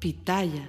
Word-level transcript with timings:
Pitaya. 0.00 0.66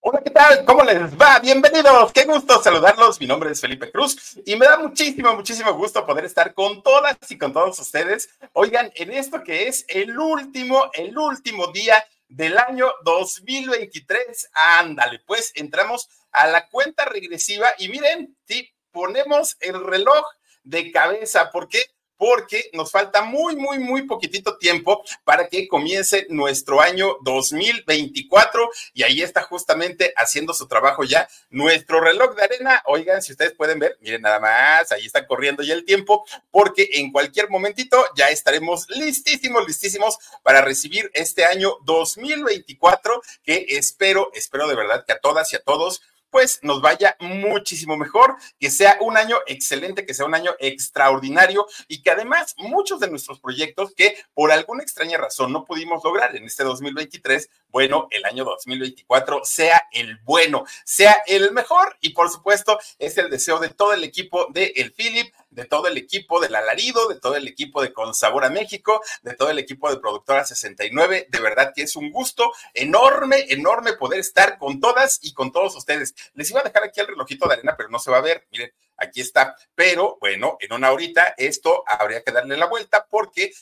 Hola, 0.00 0.20
¿qué 0.20 0.30
tal? 0.30 0.64
¿Cómo 0.64 0.82
les 0.82 1.16
va? 1.16 1.38
Bienvenidos. 1.38 2.12
Qué 2.12 2.24
gusto 2.24 2.60
saludarlos. 2.60 3.20
Mi 3.20 3.28
nombre 3.28 3.52
es 3.52 3.60
Felipe 3.60 3.92
Cruz 3.92 4.36
y 4.44 4.56
me 4.56 4.66
da 4.66 4.78
muchísimo, 4.78 5.32
muchísimo 5.36 5.72
gusto 5.74 6.04
poder 6.04 6.24
estar 6.24 6.54
con 6.54 6.82
todas 6.82 7.16
y 7.30 7.38
con 7.38 7.52
todos 7.52 7.78
ustedes. 7.78 8.30
Oigan, 8.54 8.90
en 8.96 9.12
esto 9.12 9.44
que 9.44 9.68
es 9.68 9.84
el 9.86 10.18
último, 10.18 10.90
el 10.94 11.16
último 11.16 11.68
día 11.68 12.04
del 12.28 12.58
año 12.58 12.86
2023. 13.04 14.50
Ándale, 14.54 15.20
pues 15.24 15.52
entramos 15.54 16.08
a 16.32 16.48
la 16.48 16.68
cuenta 16.68 17.04
regresiva 17.04 17.68
y 17.78 17.90
miren, 17.90 18.36
sí, 18.44 18.68
ponemos 18.90 19.56
el 19.60 19.84
reloj 19.84 20.24
de 20.64 20.90
cabeza. 20.90 21.52
¿Por 21.52 21.68
qué? 21.68 21.78
Porque 22.22 22.70
nos 22.72 22.92
falta 22.92 23.22
muy, 23.22 23.56
muy, 23.56 23.80
muy 23.80 24.02
poquitito 24.02 24.56
tiempo 24.56 25.02
para 25.24 25.48
que 25.48 25.66
comience 25.66 26.24
nuestro 26.30 26.80
año 26.80 27.16
2024 27.22 28.70
y 28.94 29.02
ahí 29.02 29.22
está 29.22 29.42
justamente 29.42 30.14
haciendo 30.16 30.54
su 30.54 30.68
trabajo 30.68 31.02
ya 31.02 31.28
nuestro 31.50 32.00
reloj 32.00 32.36
de 32.36 32.44
arena. 32.44 32.80
Oigan, 32.86 33.22
si 33.22 33.32
ustedes 33.32 33.54
pueden 33.54 33.80
ver, 33.80 33.98
miren 34.00 34.22
nada 34.22 34.38
más, 34.38 34.92
ahí 34.92 35.04
está 35.04 35.26
corriendo 35.26 35.64
ya 35.64 35.74
el 35.74 35.84
tiempo 35.84 36.24
porque 36.52 36.90
en 36.92 37.10
cualquier 37.10 37.50
momentito 37.50 38.00
ya 38.14 38.28
estaremos 38.28 38.88
listísimos, 38.90 39.66
listísimos 39.66 40.16
para 40.44 40.60
recibir 40.62 41.10
este 41.14 41.44
año 41.44 41.78
2024 41.82 43.20
que 43.42 43.66
espero, 43.70 44.30
espero 44.32 44.68
de 44.68 44.76
verdad 44.76 45.04
que 45.04 45.14
a 45.14 45.18
todas 45.18 45.52
y 45.52 45.56
a 45.56 45.60
todos 45.64 46.02
pues 46.32 46.58
nos 46.62 46.80
vaya 46.80 47.14
muchísimo 47.20 47.98
mejor, 47.98 48.36
que 48.58 48.70
sea 48.70 48.96
un 49.02 49.18
año 49.18 49.36
excelente, 49.46 50.06
que 50.06 50.14
sea 50.14 50.24
un 50.24 50.34
año 50.34 50.52
extraordinario 50.58 51.66
y 51.88 52.02
que 52.02 52.10
además 52.10 52.54
muchos 52.56 53.00
de 53.00 53.10
nuestros 53.10 53.38
proyectos 53.38 53.92
que 53.94 54.16
por 54.32 54.50
alguna 54.50 54.82
extraña 54.82 55.18
razón 55.18 55.52
no 55.52 55.66
pudimos 55.66 56.02
lograr 56.02 56.34
en 56.34 56.44
este 56.44 56.64
2023, 56.64 57.50
bueno, 57.68 58.08
el 58.10 58.24
año 58.24 58.44
2024 58.44 59.42
sea 59.44 59.88
el 59.92 60.18
bueno, 60.24 60.64
sea 60.84 61.22
el 61.26 61.52
mejor 61.52 61.98
y 62.00 62.10
por 62.10 62.30
supuesto 62.30 62.78
es 62.98 63.18
el 63.18 63.28
deseo 63.28 63.58
de 63.58 63.68
todo 63.68 63.92
el 63.92 64.02
equipo 64.02 64.46
de 64.50 64.72
El 64.76 64.92
Philip, 64.92 65.34
de 65.50 65.66
todo 65.66 65.86
el 65.86 65.98
equipo 65.98 66.40
del 66.40 66.54
Alarido, 66.54 67.08
de 67.08 67.20
todo 67.20 67.36
el 67.36 67.46
equipo 67.46 67.82
de 67.82 67.92
Con 67.92 68.14
Sabor 68.14 68.44
a 68.44 68.50
México, 68.50 69.02
de 69.22 69.34
todo 69.34 69.50
el 69.50 69.58
equipo 69.58 69.90
de 69.90 69.98
Productora 69.98 70.44
69. 70.44 71.28
De 71.30 71.40
verdad 71.40 71.72
que 71.74 71.82
es 71.82 71.94
un 71.94 72.10
gusto 72.10 72.52
enorme, 72.72 73.46
enorme 73.50 73.92
poder 73.92 74.20
estar 74.20 74.58
con 74.58 74.80
todas 74.80 75.18
y 75.22 75.34
con 75.34 75.52
todos 75.52 75.76
ustedes. 75.76 76.14
Les 76.34 76.50
iba 76.50 76.60
a 76.60 76.64
dejar 76.64 76.84
aquí 76.84 77.00
el 77.00 77.08
relojito 77.08 77.46
de 77.46 77.54
arena, 77.54 77.74
pero 77.76 77.88
no 77.88 77.98
se 77.98 78.10
va 78.10 78.18
a 78.18 78.22
ver. 78.22 78.46
Miren, 78.50 78.72
aquí 78.96 79.20
está. 79.20 79.56
Pero 79.74 80.18
bueno, 80.20 80.56
en 80.60 80.72
una 80.72 80.92
horita 80.92 81.34
esto 81.36 81.84
habría 81.86 82.22
que 82.22 82.32
darle 82.32 82.56
la 82.56 82.66
vuelta 82.66 83.06
porque 83.08 83.52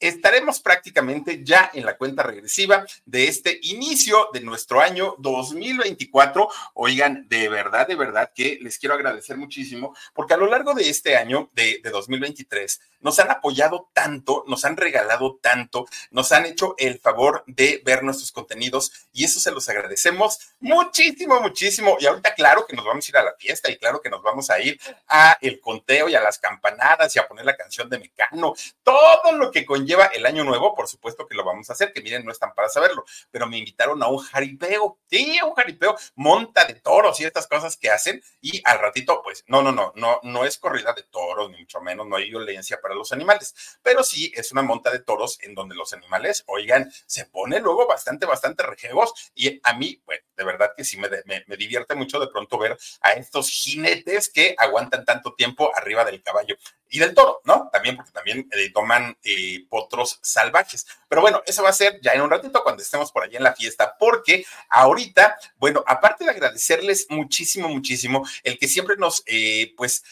estaremos 0.00 0.60
prácticamente 0.60 1.42
ya 1.44 1.70
en 1.74 1.84
la 1.84 1.96
cuenta 1.96 2.22
regresiva 2.22 2.86
de 3.04 3.28
este 3.28 3.58
inicio 3.62 4.28
de 4.32 4.40
nuestro 4.40 4.80
año 4.80 5.14
2024. 5.18 6.48
Oigan, 6.74 7.26
de 7.28 7.48
verdad, 7.48 7.86
de 7.86 7.96
verdad 7.96 8.32
que 8.34 8.58
les 8.60 8.78
quiero 8.78 8.94
agradecer 8.94 9.36
muchísimo 9.36 9.96
porque 10.14 10.34
a 10.34 10.36
lo 10.36 10.46
largo 10.46 10.74
de 10.74 10.88
este 10.88 11.16
año 11.16 11.50
de, 11.54 11.80
2023 11.88 12.80
nos 13.00 13.18
han 13.18 13.30
apoyado 13.30 13.88
tanto, 13.92 14.44
nos 14.46 14.64
han 14.64 14.76
regalado 14.76 15.38
tanto, 15.40 15.86
nos 16.10 16.32
han 16.32 16.46
hecho 16.46 16.74
el 16.78 16.98
favor 16.98 17.44
de 17.46 17.80
ver 17.84 18.02
nuestros 18.02 18.32
contenidos 18.32 18.92
y 19.12 19.24
eso 19.24 19.40
se 19.40 19.52
los 19.52 19.68
agradecemos 19.68 20.38
muchísimo, 20.60 21.40
muchísimo. 21.40 21.96
Y 22.00 22.06
ahorita 22.06 22.34
claro 22.34 22.66
que 22.66 22.76
nos 22.76 22.84
vamos 22.84 23.06
a 23.06 23.10
ir 23.10 23.16
a 23.16 23.24
la 23.24 23.34
fiesta 23.38 23.70
y 23.70 23.78
claro 23.78 24.00
que 24.00 24.10
nos 24.10 24.22
vamos 24.22 24.50
a 24.50 24.60
ir 24.60 24.78
a 25.08 25.38
el 25.40 25.60
conteo 25.60 26.08
y 26.08 26.14
a 26.14 26.20
las 26.20 26.38
campanadas 26.38 27.14
y 27.14 27.18
a 27.18 27.26
poner 27.26 27.44
la 27.44 27.56
canción 27.56 27.88
de 27.88 27.98
Mecano, 27.98 28.54
todo 28.82 29.32
lo 29.32 29.50
que 29.50 29.64
conlleva 29.64 29.87
lleva 29.88 30.06
el 30.06 30.26
año 30.26 30.44
nuevo, 30.44 30.74
por 30.74 30.86
supuesto 30.86 31.26
que 31.26 31.34
lo 31.34 31.44
vamos 31.44 31.70
a 31.70 31.72
hacer, 31.72 31.92
que 31.92 32.02
miren, 32.02 32.24
no 32.24 32.30
están 32.30 32.54
para 32.54 32.68
saberlo, 32.68 33.04
pero 33.30 33.46
me 33.46 33.58
invitaron 33.58 34.02
a 34.02 34.08
un 34.08 34.18
jaripeo, 34.18 34.98
sí, 35.10 35.38
a 35.38 35.46
un 35.46 35.54
jaripeo, 35.54 35.96
monta 36.14 36.66
de 36.66 36.74
toros 36.74 37.18
y 37.20 37.24
estas 37.24 37.46
cosas 37.46 37.76
que 37.76 37.90
hacen, 37.90 38.22
y 38.40 38.60
al 38.64 38.78
ratito, 38.78 39.22
pues, 39.24 39.44
no, 39.48 39.62
no, 39.62 39.72
no, 39.72 39.92
no, 39.96 40.20
no 40.22 40.44
es 40.44 40.58
corrida 40.58 40.92
de 40.92 41.02
toros, 41.04 41.50
ni 41.50 41.58
mucho 41.58 41.80
menos, 41.80 42.06
no 42.06 42.16
hay 42.16 42.28
violencia 42.28 42.80
para 42.80 42.94
los 42.94 43.12
animales, 43.12 43.78
pero 43.82 44.04
sí 44.04 44.30
es 44.34 44.52
una 44.52 44.62
monta 44.62 44.90
de 44.90 45.00
toros 45.00 45.38
en 45.42 45.54
donde 45.54 45.74
los 45.74 45.92
animales, 45.94 46.44
oigan, 46.46 46.92
se 47.06 47.24
pone 47.24 47.58
luego 47.60 47.86
bastante, 47.86 48.26
bastante 48.26 48.62
rejegos, 48.62 49.32
y 49.34 49.58
a 49.62 49.72
mí, 49.72 50.02
bueno, 50.04 50.22
de 50.36 50.44
verdad 50.44 50.72
que 50.76 50.84
sí 50.84 50.98
me 50.98 51.56
divierte 51.56 51.94
mucho 51.94 52.20
de 52.20 52.28
pronto 52.28 52.58
ver 52.58 52.76
a 53.00 53.12
estos 53.12 53.48
jinetes 53.48 54.28
que 54.28 54.54
aguantan 54.58 55.04
tanto 55.04 55.34
tiempo 55.34 55.74
arriba 55.74 56.04
del 56.04 56.22
caballo 56.22 56.56
y 56.90 56.98
del 56.98 57.14
toro, 57.14 57.40
¿no? 57.44 57.68
También 57.72 57.96
porque 57.96 58.12
también 58.12 58.48
eh, 58.52 58.70
toman 58.72 59.16
eh, 59.22 59.64
potros 59.68 60.18
salvajes. 60.22 60.86
Pero 61.08 61.20
bueno, 61.20 61.42
eso 61.46 61.62
va 61.62 61.70
a 61.70 61.74
ser 61.74 62.00
ya 62.02 62.12
en 62.12 62.22
un 62.22 62.30
ratito 62.30 62.62
cuando 62.62 62.82
estemos 62.82 63.12
por 63.12 63.24
allá 63.24 63.38
en 63.38 63.44
la 63.44 63.54
fiesta, 63.54 63.96
porque 63.98 64.44
ahorita, 64.70 65.38
bueno, 65.56 65.84
aparte 65.86 66.24
de 66.24 66.30
agradecerles 66.30 67.06
muchísimo, 67.10 67.68
muchísimo, 67.68 68.26
el 68.42 68.58
que 68.58 68.68
siempre 68.68 68.96
nos, 68.96 69.22
eh, 69.26 69.74
pues, 69.76 70.04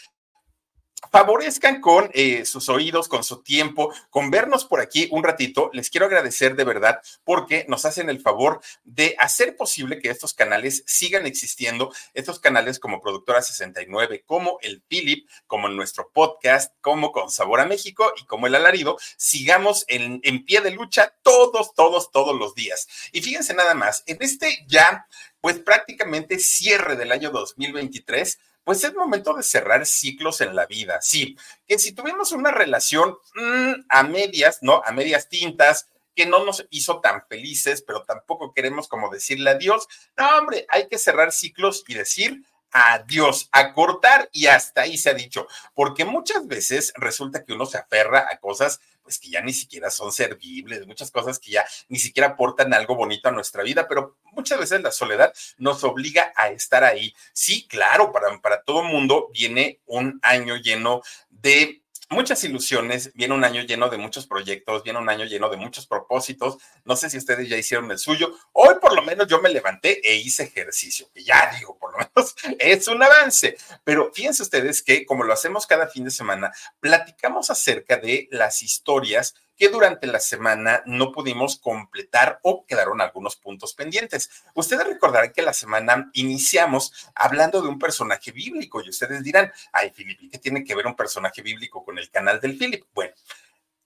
favorezcan 1.11 1.81
con 1.81 2.11
eh, 2.15 2.45
sus 2.45 2.69
oídos, 2.69 3.09
con 3.09 3.23
su 3.23 3.43
tiempo, 3.43 3.93
con 4.11 4.31
vernos 4.31 4.65
por 4.65 4.81
aquí 4.81 5.09
un 5.11 5.23
ratito. 5.23 5.71
Les 5.73 5.91
quiero 5.91 6.07
agradecer 6.07 6.57
de 6.57 6.65
verdad 6.65 7.01
porque 7.25 7.65
nos 7.69 7.85
hacen 7.85 8.09
el 8.11 8.21
favor 8.21 8.61
de 8.85 9.15
hacer 9.19 9.57
posible 9.57 10.01
que 10.01 10.11
estos 10.11 10.35
canales 10.35 10.83
sigan 10.87 11.27
existiendo, 11.27 11.93
estos 12.15 12.41
canales 12.41 12.79
como 12.79 13.01
Productora 13.01 13.43
69, 13.43 14.25
como 14.27 14.59
el 14.63 14.83
Philip, 14.83 15.29
como 15.47 15.69
nuestro 15.69 16.11
podcast, 16.13 16.75
como 16.81 17.13
Con 17.13 17.31
Sabor 17.31 17.61
a 17.61 17.67
México 17.67 18.13
y 18.17 18.25
como 18.25 18.47
el 18.47 18.55
Alarido, 18.55 18.99
sigamos 19.17 19.85
en, 19.89 20.21
en 20.23 20.45
pie 20.45 20.61
de 20.61 20.71
lucha 20.71 21.15
todos, 21.23 21.75
todos, 21.75 22.11
todos 22.11 22.37
los 22.37 22.55
días. 22.55 22.89
Y 23.13 23.23
fíjense 23.23 23.55
nada 23.55 23.75
más, 23.75 24.03
en 24.07 24.19
este 24.21 24.65
ya, 24.67 25.07
pues 25.41 25.59
prácticamente 25.59 26.39
cierre 26.39 26.97
del 26.97 27.13
año 27.13 27.31
2023, 27.31 28.39
pues 28.67 28.83
es 28.83 28.95
momento 28.95 29.33
de 29.33 29.45
cerrar 29.45 29.87
ciclos 29.87 30.41
en 30.41 30.57
la 30.57 30.67
vida. 30.67 31.01
Sí, 31.01 31.37
que 31.69 31.79
si 31.79 31.93
tuvimos 31.93 32.33
una 32.33 32.51
relación 32.51 33.17
mm, 33.37 33.85
a 33.89 34.03
medias, 34.03 34.59
¿no? 34.61 34.83
A 34.85 34.91
medias 34.91 35.29
tintas, 35.29 35.87
que 36.17 36.27
no 36.27 36.45
nos 36.45 36.67
hizo 36.71 37.01
tan 37.01 37.25
felices, 37.29 37.85
pero 37.87 38.03
tampoco 38.03 38.53
queremos 38.53 38.89
como 38.89 39.09
decirle 39.09 39.51
adiós. 39.51 39.87
No, 40.17 40.39
hombre, 40.39 40.67
hay 40.69 40.89
que 40.89 40.99
cerrar 40.99 41.31
ciclos 41.31 41.85
y 41.87 41.95
decir 41.95 42.45
adiós, 42.73 43.49
a 43.53 43.73
cortar 43.73 44.29
y 44.33 44.47
hasta 44.47 44.83
ahí 44.83 44.99
se 44.99 45.11
ha 45.11 45.15
dicho, 45.15 45.47
porque 45.73 46.05
muchas 46.05 46.47
veces 46.49 46.93
resulta 46.97 47.45
que 47.45 47.53
uno 47.53 47.67
se 47.67 47.79
aferra 47.79 48.27
a 48.29 48.39
cosas 48.39 48.81
pues 49.07 49.21
que 49.21 49.31
ya 49.31 49.41
ni 49.41 49.53
siquiera 49.53 49.89
son 49.89 50.11
servibles, 50.11 50.85
muchas 50.85 51.13
cosas 51.13 51.39
que 51.39 51.53
ya 51.53 51.65
ni 51.89 52.01
siquiera 52.01 52.31
aportan 52.31 52.75
algo 52.75 52.97
bonito 52.97 53.29
a 53.29 53.33
nuestra 53.33 53.63
vida, 53.63 53.87
pero 53.87 54.17
muchas 54.37 54.61
veces 54.61 54.83
la 54.83 54.93
soledad 54.93 55.35
nos 55.59 55.83
obliga 55.83 56.33
a 56.37 56.51
estar 56.51 56.85
ahí. 56.85 57.15
Sí, 57.33 57.67
claro, 57.67 58.13
para, 58.13 58.39
para 58.41 58.63
todo 58.63 58.85
mundo 58.85 59.31
viene 59.33 59.81
un 59.87 60.21
año 60.23 60.57
lleno 60.57 61.03
de 61.31 61.83
muchas 62.09 62.43
ilusiones, 62.45 63.11
viene 63.15 63.35
un 63.35 63.45
año 63.45 63.63
lleno 63.63 63.89
de 63.89 63.99
muchos 63.99 64.27
proyectos, 64.27 64.83
viene 64.85 64.99
un 64.99 65.09
año 65.09 65.25
lleno 65.25 65.49
de 65.49 65.57
muchos 65.57 65.87
propósitos. 65.87 66.59
No 66.85 66.97
sé 66.97 67.11
si 67.11 67.19
ustedes 67.19 67.49
ya 67.49 67.57
hicieron 67.57 67.91
el 67.91 67.99
suyo. 67.99 68.37
Hoy 68.53 68.77
por 68.81 68.95
lo 68.95 69.03
menos 69.03 69.27
yo 69.27 69.41
me 69.41 69.49
levanté 69.49 70.01
e 70.09 70.17
hice 70.17 70.45
ejercicio, 70.45 71.09
que 71.13 71.25
ya 71.25 71.51
digo, 71.59 71.77
por 71.79 71.93
lo 71.93 71.99
menos 71.99 72.35
es 72.59 72.87
un 72.89 73.03
avance. 73.03 73.57
Pero 73.85 74.13
fíjense 74.13 74.43
ustedes 74.43 74.83
que 74.83 75.05
como 75.05 75.25
lo 75.25 75.33
hacemos 75.33 75.67
cada 75.67 75.89
fin 75.89 76.05
de 76.05 76.11
semana, 76.11 76.53
platicamos 76.81 77.51
acerca 77.51 77.97
de 77.97 78.29
las 78.31 78.63
historias 78.63 79.35
que 79.57 79.69
durante 79.69 80.07
la 80.07 80.21
semana 80.21 80.83
no 80.87 81.13
pudimos 81.13 81.57
completar 81.57 82.39
o 82.43 82.65
quedaron 82.67 83.01
algunos 83.01 83.37
puntos 83.37 83.75
pendientes. 83.75 84.31
Ustedes 84.55 84.87
recordarán 84.87 85.33
que 85.33 85.43
la 85.43 85.53
semana 85.53 86.11
iniciamos 86.15 87.11
hablando 87.15 87.63
de 87.63 87.69
un 87.69 87.79
personaje 87.79 88.33
bíblico 88.33 88.83
y 88.83 88.91
ustedes 88.91 89.23
dirán, 89.23 89.53
ay, 89.73 89.91
Filipe, 89.91 90.29
¿qué 90.31 90.39
tiene 90.39 90.65
que 90.65 90.75
ver 90.75 90.87
un 90.87 90.97
personaje 90.97 91.43
bíblico 91.43 91.85
con 91.85 91.99
el 91.99 92.11
canal 92.11 92.41
del 92.41 92.57
Philip? 92.57 92.85
Bueno, 92.95 93.15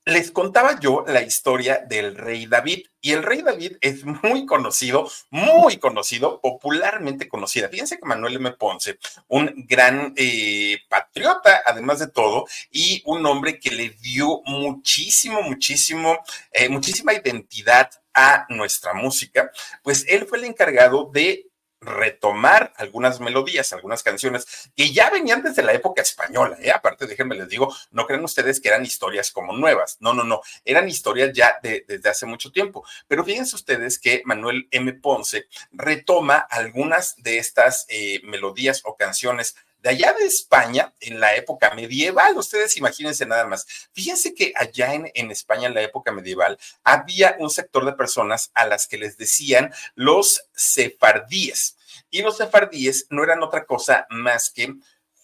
les 0.05 0.31
contaba 0.31 0.79
yo 0.81 1.05
la 1.07 1.23
historia 1.23 1.85
del 1.87 2.17
rey 2.17 2.47
David 2.47 2.87
y 3.01 3.13
el 3.13 3.23
rey 3.23 3.43
David 3.43 3.77
es 3.81 4.05
muy 4.05 4.47
conocido, 4.47 5.11
muy 5.31 5.79
conocido, 5.79 6.41
popularmente 6.41 7.29
conocida. 7.29 7.69
Fíjense 7.69 7.99
que 7.99 8.07
Manuel 8.07 8.37
M. 8.37 8.53
Ponce, 8.53 8.99
un 9.29 9.67
gran 9.69 10.13
eh, 10.17 10.79
patriota, 10.89 11.63
además 11.67 11.99
de 11.99 12.09
todo, 12.09 12.47
y 12.71 13.03
un 13.07 13.25
hombre 13.27 13.59
que 13.59 13.71
le 13.71 13.91
dio 13.91 14.43
muchísimo, 14.45 15.43
muchísimo, 15.43 16.19
eh, 16.53 16.69
muchísima 16.69 17.15
identidad 17.15 17.91
a 18.13 18.47
nuestra 18.49 18.93
música, 18.95 19.51
pues 19.83 20.05
él 20.09 20.27
fue 20.27 20.39
el 20.39 20.45
encargado 20.45 21.11
de 21.13 21.50
retomar 21.81 22.73
algunas 22.77 23.21
melodías, 23.21 23.73
algunas 23.73 24.03
canciones 24.03 24.71
que 24.77 24.93
ya 24.93 25.11
venían 25.11 25.43
desde 25.43 25.63
la 25.63 25.73
época 25.73 26.03
española, 26.03 26.57
¿eh? 26.61 26.71
aparte 26.71 27.07
déjenme 27.07 27.37
les 27.37 27.49
digo, 27.49 27.75
no 27.91 28.07
crean 28.07 28.23
ustedes 28.25 28.61
que 28.61 28.69
eran 28.69 28.85
historias 28.85 29.31
como 29.31 29.55
nuevas, 29.55 29.97
no, 30.01 30.13
no, 30.13 30.25
no, 30.25 30.43
eran 30.65 30.89
historias 30.89 31.33
ya 31.33 31.59
de, 31.63 31.85
desde 31.89 32.11
hace 32.11 32.27
mucho 32.27 32.53
tiempo, 32.53 32.85
pero 33.09 33.25
fíjense 33.25 33.57
ustedes 33.57 33.99
que 33.99 34.23
Manuel 34.25 34.69
M. 34.71 34.93
Ponce 34.95 35.47
retoma 35.73 36.37
algunas 36.37 37.17
de 37.17 37.39
estas 37.39 37.87
eh, 37.89 38.21
melodías 38.25 38.83
o 38.85 38.97
canciones 38.97 39.57
de 39.83 39.91
allá 39.91 40.13
de 40.13 40.27
España, 40.27 40.93
en 41.01 41.21
la 41.21 41.35
época 41.35 41.75
medieval. 41.75 42.37
Ustedes 42.37 42.77
imagínense 42.77 43.27
nada 43.27 43.47
más. 43.47 43.67
Fíjense 43.93 44.35
que 44.35 44.53
allá 44.55 44.95
en, 44.95 45.31
España, 45.31 45.69
en 45.69 45.75
la 45.75 45.83
época 45.83 46.13
medieval, 46.13 46.59
había 46.85 47.37
un 47.39 47.51
sector 47.51 47.85
de 47.85 47.93
personas 47.93 48.51
a 48.55 48.67
las 48.67 48.87
que 48.87 48.99
les 48.99 49.17
decían 49.17 49.73
los 49.95 50.45
sefardíes. 50.55 51.77
Y 52.11 52.23
los 52.23 52.37
sefardíes 52.37 53.07
no 53.11 53.23
eran 53.23 53.43
otra 53.43 53.65
cosa 53.65 54.07
más 54.11 54.51
que 54.51 54.75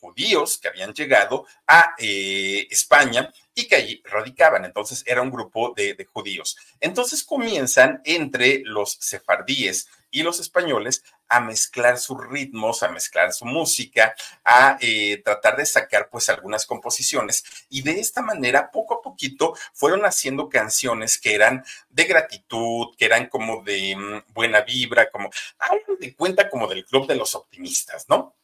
judíos 0.01 0.59
que 0.59 0.69
habían 0.69 0.93
llegado 0.93 1.47
a 1.67 1.95
eh, 1.99 2.67
España 2.71 3.33
y 3.55 3.67
que 3.67 3.77
allí 3.77 4.03
radicaban. 4.05 4.65
Entonces 4.65 5.03
era 5.07 5.23
un 5.23 5.31
grupo 5.31 5.73
de, 5.75 6.07
judíos. 6.13 6.57
Entonces 6.81 7.25
comienzan 7.25 8.01
entre 8.05 8.63
los 8.65 8.93
sefardíes 9.01 9.89
y 10.17 10.23
los 10.23 10.41
españoles 10.41 11.05
a 11.29 11.41
mezclar 11.41 11.99
sus 11.99 12.17
ritmos, 12.27 12.83
a 12.83 12.89
mezclar 12.89 13.35
su 13.35 13.45
música, 13.45 14.15
a 14.43 14.79
eh, 14.81 15.21
tratar 15.23 15.59
de 15.59 15.67
sacar 15.67 16.09
pues 16.09 16.31
algunas 16.31 16.65
composiciones 16.65 17.45
y 17.69 17.83
de 17.83 18.01
esta 18.01 18.23
manera 18.23 18.71
poco 18.71 18.95
a 18.95 19.03
poquito 19.03 19.55
fueron 19.75 20.07
haciendo 20.07 20.49
canciones 20.49 21.19
que 21.19 21.35
eran 21.35 21.63
de 21.91 22.05
gratitud, 22.05 22.97
que 22.97 23.05
eran 23.05 23.29
como 23.29 23.63
de 23.63 23.95
mm, 23.95 24.33
buena 24.33 24.63
vibra, 24.63 25.11
como, 25.11 25.29
algo 25.59 25.97
de 26.01 26.15
cuenta 26.15 26.49
como 26.49 26.67
del 26.67 26.87
club 26.87 27.07
de 27.07 27.17
los 27.17 27.35
optimistas, 27.35 28.09
¿no? 28.09 28.35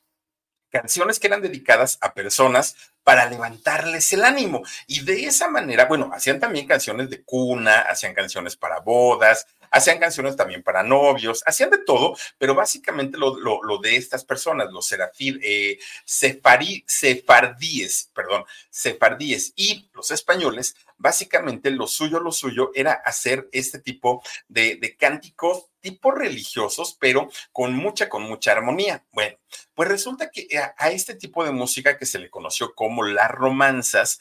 canciones 0.68 1.20
que 1.20 1.26
eran 1.26 1.42
dedicadas 1.42 1.98
a 2.00 2.14
personas 2.14 2.76
para 3.04 3.28
levantarles 3.28 4.10
el 4.14 4.24
ánimo. 4.24 4.62
Y 4.86 5.04
de 5.04 5.26
esa 5.26 5.48
manera, 5.48 5.84
bueno, 5.84 6.10
hacían 6.14 6.40
también 6.40 6.66
canciones 6.66 7.10
de 7.10 7.22
cuna, 7.22 7.80
hacían 7.80 8.14
canciones 8.14 8.56
para 8.56 8.80
bodas, 8.80 9.46
hacían 9.72 9.98
canciones 9.98 10.36
también 10.36 10.62
para 10.62 10.82
novios, 10.82 11.42
hacían 11.46 11.70
de 11.70 11.78
todo, 11.78 12.16
pero 12.38 12.54
básicamente 12.54 13.18
lo, 13.18 13.32
de 13.82 13.96
estas 13.96 14.24
personas, 14.24 14.70
los 14.70 14.86
serafíes, 14.86 15.38
eh, 15.42 15.78
sefardíes, 16.04 18.10
perdón, 18.14 18.44
sefardíes 18.70 19.52
y 19.56 19.90
los 19.94 20.10
españoles, 20.10 20.76
básicamente 20.98 21.70
lo 21.70 21.86
suyo, 21.86 22.20
lo 22.20 22.30
suyo 22.30 22.70
era 22.74 22.92
hacer 22.92 23.48
este 23.52 23.80
tipo 23.80 24.22
de, 24.48 24.96
cánticos 24.98 25.66
tipo 25.80 26.12
religiosos, 26.12 26.96
pero 27.00 27.28
con 27.50 27.74
mucha, 27.74 28.08
con 28.08 28.22
mucha 28.22 28.52
armonía. 28.52 29.04
Bueno, 29.10 29.36
pues 29.74 29.88
resulta 29.88 30.30
que 30.30 30.46
a, 30.56 30.90
este 30.90 31.16
tipo 31.16 31.44
de 31.44 31.50
música 31.50 31.98
que 31.98 32.06
se 32.06 32.20
le 32.20 32.30
conoció 32.30 32.74
como 32.74 33.02
las 33.02 33.30
romanzas, 33.30 34.20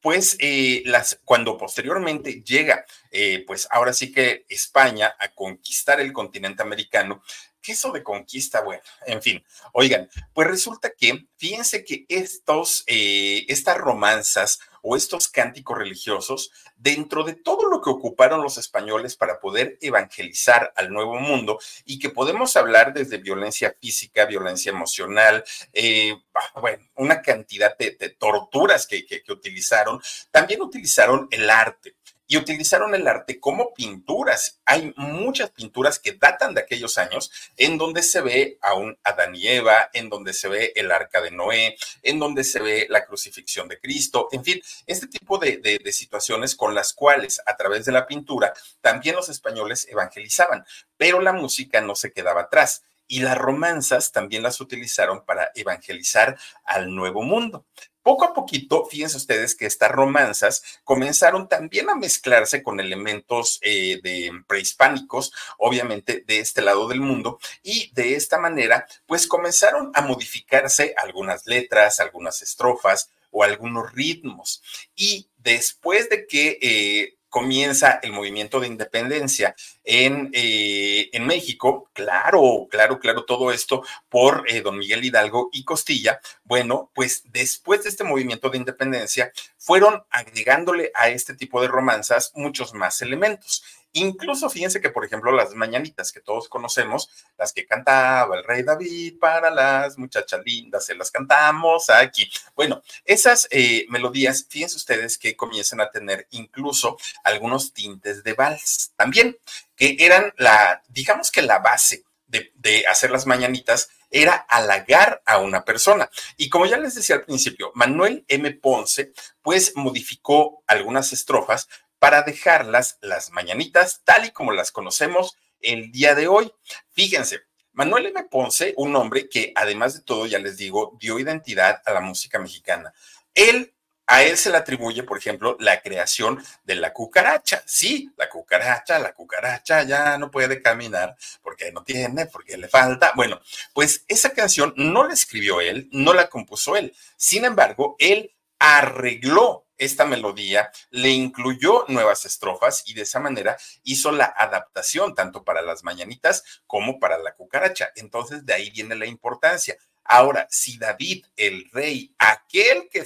pues 0.00 0.36
eh, 0.40 0.82
las, 0.86 1.20
cuando 1.24 1.56
posteriormente 1.56 2.42
llega, 2.42 2.84
eh, 3.10 3.44
pues 3.46 3.68
ahora 3.70 3.92
sí 3.92 4.12
que 4.12 4.44
España 4.48 5.14
a 5.18 5.28
conquistar 5.28 6.00
el 6.00 6.12
continente 6.12 6.62
americano, 6.62 7.22
¿qué 7.60 7.72
eso 7.72 7.92
de 7.92 8.02
conquista? 8.02 8.62
Bueno, 8.62 8.82
en 9.06 9.22
fin, 9.22 9.44
oigan, 9.72 10.08
pues 10.32 10.48
resulta 10.48 10.92
que, 10.96 11.26
fíjense 11.36 11.84
que 11.84 12.06
estos, 12.08 12.84
eh, 12.86 13.44
estas 13.48 13.76
romanzas 13.76 14.60
o 14.82 14.96
estos 14.96 15.28
cánticos 15.28 15.78
religiosos, 15.78 16.50
dentro 16.76 17.24
de 17.24 17.34
todo 17.34 17.68
lo 17.68 17.80
que 17.80 17.90
ocuparon 17.90 18.42
los 18.42 18.58
españoles 18.58 19.16
para 19.16 19.40
poder 19.40 19.78
evangelizar 19.80 20.72
al 20.76 20.90
nuevo 20.92 21.18
mundo 21.18 21.58
y 21.84 21.98
que 21.98 22.10
podemos 22.10 22.56
hablar 22.56 22.92
desde 22.92 23.18
violencia 23.18 23.74
física, 23.80 24.26
violencia 24.26 24.70
emocional, 24.70 25.44
eh, 25.72 26.14
bueno, 26.60 26.84
una 26.96 27.22
cantidad 27.22 27.76
de, 27.76 27.90
torturas 28.18 28.86
que 28.86 29.22
utilizaron, 29.28 30.00
también 30.30 30.62
utilizaron 30.62 31.28
el 31.30 31.48
arte 31.48 31.94
y 32.30 32.36
utilizaron 32.36 32.94
el 32.94 33.08
arte 33.08 33.40
como 33.40 33.74
pinturas. 33.74 34.60
Hay 34.64 34.94
muchas 34.96 35.50
pinturas 35.50 35.98
que 35.98 36.12
datan 36.12 36.54
de 36.54 36.60
aquellos 36.60 36.96
años 36.96 37.32
en 37.56 37.76
donde 37.76 38.04
se 38.04 38.20
ve 38.20 38.56
a 38.62 38.74
un 38.74 38.96
Adán 39.02 39.34
y 39.34 39.48
Eva, 39.48 39.90
en 39.92 40.08
donde 40.08 40.32
se 40.32 40.46
ve 40.46 40.72
el 40.76 40.92
arca 40.92 41.20
de 41.20 41.32
Noé, 41.32 41.76
en 42.04 42.20
donde 42.20 42.44
se 42.44 42.60
ve 42.60 42.86
la 42.88 43.04
crucifixión 43.04 43.66
de 43.66 43.80
Cristo, 43.80 44.28
en 44.30 44.44
fin, 44.44 44.62
este 44.86 45.08
tipo 45.08 45.38
de, 45.38 45.56
de 45.56 45.92
situaciones 45.92 46.54
con 46.54 46.72
las 46.72 46.92
cuales 46.92 47.42
a 47.46 47.56
través 47.56 47.84
de 47.84 47.92
la 47.92 48.06
pintura 48.06 48.54
también 48.80 49.16
los 49.16 49.28
españoles 49.28 49.88
evangelizaban, 49.90 50.64
pero 50.96 51.20
la 51.20 51.32
música 51.32 51.80
no 51.80 51.96
se 51.96 52.12
quedaba 52.12 52.42
atrás 52.42 52.84
y 53.10 53.20
las 53.20 53.36
romanzas 53.36 54.12
también 54.12 54.44
las 54.44 54.60
utilizaron 54.60 55.24
para 55.24 55.50
evangelizar 55.56 56.38
al 56.64 56.94
nuevo 56.94 57.22
mundo. 57.22 57.66
Poco 58.02 58.24
a 58.24 58.32
poquito, 58.32 58.86
fíjense 58.86 59.16
ustedes 59.16 59.56
que 59.56 59.66
estas 59.66 59.90
romanzas 59.90 60.62
comenzaron 60.84 61.48
también 61.48 61.90
a 61.90 61.96
mezclarse 61.96 62.62
con 62.62 62.78
elementos 62.78 63.58
eh, 63.62 63.98
de 64.00 64.30
prehispánicos, 64.46 65.32
obviamente 65.58 66.22
de 66.24 66.38
este 66.38 66.62
lado 66.62 66.86
del 66.86 67.00
mundo, 67.00 67.40
y 67.64 67.90
de 67.94 68.14
esta 68.14 68.38
manera, 68.38 68.86
pues 69.06 69.26
comenzaron 69.26 69.90
a 69.94 70.02
modificarse 70.02 70.94
algunas 70.96 71.46
letras, 71.46 71.98
algunas 71.98 72.40
estrofas 72.42 73.10
o 73.32 73.42
algunos 73.42 73.92
ritmos. 73.92 74.62
Y 74.94 75.28
después 75.36 76.08
de 76.08 76.28
que 76.28 76.58
eh, 76.62 77.19
comienza 77.30 78.00
el 78.02 78.12
movimiento 78.12 78.60
de 78.60 78.66
independencia 78.66 79.54
en, 79.84 80.30
eh, 80.34 81.08
en 81.12 81.26
México, 81.26 81.88
claro, 81.94 82.66
claro, 82.70 82.98
claro, 82.98 83.24
todo 83.24 83.52
esto 83.52 83.82
por 84.08 84.44
eh, 84.48 84.60
don 84.60 84.76
Miguel 84.76 85.04
Hidalgo 85.04 85.48
y 85.52 85.64
Costilla. 85.64 86.20
Bueno, 86.44 86.90
pues 86.94 87.22
después 87.32 87.84
de 87.84 87.88
este 87.88 88.04
movimiento 88.04 88.50
de 88.50 88.58
independencia, 88.58 89.32
fueron 89.56 90.02
agregándole 90.10 90.90
a 90.94 91.08
este 91.08 91.34
tipo 91.34 91.62
de 91.62 91.68
romanzas 91.68 92.32
muchos 92.34 92.74
más 92.74 93.00
elementos. 93.00 93.62
Incluso 93.92 94.48
fíjense 94.48 94.80
que, 94.80 94.90
por 94.90 95.04
ejemplo, 95.04 95.32
las 95.32 95.54
mañanitas 95.54 96.12
que 96.12 96.20
todos 96.20 96.48
conocemos, 96.48 97.10
las 97.36 97.52
que 97.52 97.66
cantaba 97.66 98.36
el 98.36 98.44
rey 98.44 98.62
David 98.62 99.18
para 99.18 99.50
las 99.50 99.98
muchachas 99.98 100.40
lindas, 100.44 100.86
se 100.86 100.94
las 100.94 101.10
cantamos 101.10 101.90
aquí. 101.90 102.30
Bueno, 102.54 102.82
esas 103.04 103.48
eh, 103.50 103.86
melodías, 103.88 104.46
fíjense 104.48 104.76
ustedes 104.76 105.18
que 105.18 105.36
comienzan 105.36 105.80
a 105.80 105.90
tener 105.90 106.28
incluso 106.30 106.96
algunos 107.24 107.72
tintes 107.72 108.22
de 108.22 108.34
vals 108.34 108.92
también, 108.96 109.36
que 109.74 109.96
eran 109.98 110.32
la, 110.36 110.82
digamos 110.88 111.30
que 111.30 111.42
la 111.42 111.58
base 111.58 112.04
de, 112.26 112.52
de 112.54 112.86
hacer 112.86 113.10
las 113.10 113.26
mañanitas 113.26 113.88
era 114.10 114.34
halagar 114.48 115.22
a 115.24 115.38
una 115.38 115.64
persona. 115.64 116.10
Y 116.36 116.48
como 116.48 116.66
ya 116.66 116.78
les 116.78 116.94
decía 116.94 117.16
al 117.16 117.24
principio, 117.24 117.70
Manuel 117.74 118.24
M. 118.28 118.50
Ponce, 118.52 119.12
pues 119.42 119.72
modificó 119.76 120.62
algunas 120.66 121.12
estrofas 121.12 121.68
para 122.00 122.22
dejarlas 122.22 122.98
las 123.00 123.30
mañanitas 123.30 124.00
tal 124.04 124.24
y 124.24 124.30
como 124.32 124.50
las 124.50 124.72
conocemos 124.72 125.36
el 125.60 125.92
día 125.92 126.16
de 126.16 126.26
hoy. 126.26 126.52
Fíjense, 126.90 127.42
Manuel 127.72 128.06
M. 128.06 128.24
Ponce, 128.24 128.74
un 128.76 128.96
hombre 128.96 129.28
que 129.28 129.52
además 129.54 129.94
de 129.94 130.00
todo, 130.00 130.26
ya 130.26 130.40
les 130.40 130.56
digo, 130.56 130.96
dio 130.98 131.20
identidad 131.20 131.80
a 131.84 131.92
la 131.92 132.00
música 132.00 132.40
mexicana. 132.40 132.92
Él 133.34 133.72
a 134.10 134.24
él 134.24 134.36
se 134.36 134.50
le 134.50 134.56
atribuye, 134.56 135.04
por 135.04 135.18
ejemplo, 135.18 135.56
la 135.60 135.80
creación 135.80 136.44
de 136.64 136.74
la 136.74 136.92
cucaracha. 136.92 137.62
Sí, 137.64 138.10
la 138.16 138.28
cucaracha, 138.28 138.98
la 138.98 139.12
cucaracha 139.12 139.84
ya 139.84 140.18
no 140.18 140.32
puede 140.32 140.60
caminar 140.60 141.16
porque 141.42 141.70
no 141.70 141.84
tiene, 141.84 142.26
porque 142.26 142.56
le 142.56 142.66
falta. 142.66 143.12
Bueno, 143.14 143.40
pues 143.72 144.04
esa 144.08 144.30
canción 144.30 144.74
no 144.76 145.06
la 145.06 145.14
escribió 145.14 145.60
él, 145.60 145.88
no 145.92 146.12
la 146.12 146.28
compuso 146.28 146.74
él. 146.74 146.92
Sin 147.16 147.44
embargo, 147.44 147.94
él 148.00 148.34
arregló 148.58 149.68
esta 149.80 150.04
melodía, 150.04 150.70
le 150.90 151.08
incluyó 151.08 151.86
nuevas 151.88 152.26
estrofas 152.26 152.84
y 152.86 152.94
de 152.94 153.02
esa 153.02 153.18
manera 153.18 153.56
hizo 153.82 154.12
la 154.12 154.26
adaptación 154.26 155.14
tanto 155.14 155.42
para 155.42 155.62
las 155.62 155.82
mañanitas 155.82 156.62
como 156.66 157.00
para 157.00 157.18
la 157.18 157.34
cucaracha. 157.34 157.90
Entonces 157.96 158.44
de 158.44 158.52
ahí 158.54 158.70
viene 158.70 158.94
la 158.94 159.06
importancia. 159.06 159.76
Ahora, 160.04 160.46
si 160.50 160.76
David, 160.76 161.24
el 161.36 161.68
rey, 161.72 162.14
aquel 162.18 162.88
que 162.90 163.04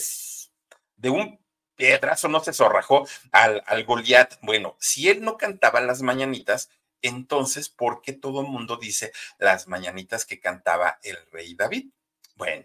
de 0.96 1.10
un 1.10 1.40
piedrazo 1.76 2.28
no 2.28 2.40
se 2.40 2.52
zorrajó 2.52 3.06
al, 3.30 3.62
al 3.66 3.84
Goliat, 3.84 4.34
bueno, 4.42 4.76
si 4.80 5.08
él 5.08 5.22
no 5.22 5.36
cantaba 5.36 5.80
las 5.80 6.02
mañanitas, 6.02 6.70
entonces, 7.02 7.68
¿por 7.68 8.00
qué 8.00 8.14
todo 8.14 8.40
el 8.40 8.48
mundo 8.48 8.78
dice 8.78 9.12
las 9.38 9.68
mañanitas 9.68 10.24
que 10.24 10.40
cantaba 10.40 10.98
el 11.02 11.18
rey 11.30 11.54
David? 11.54 11.90
Bueno, 12.36 12.64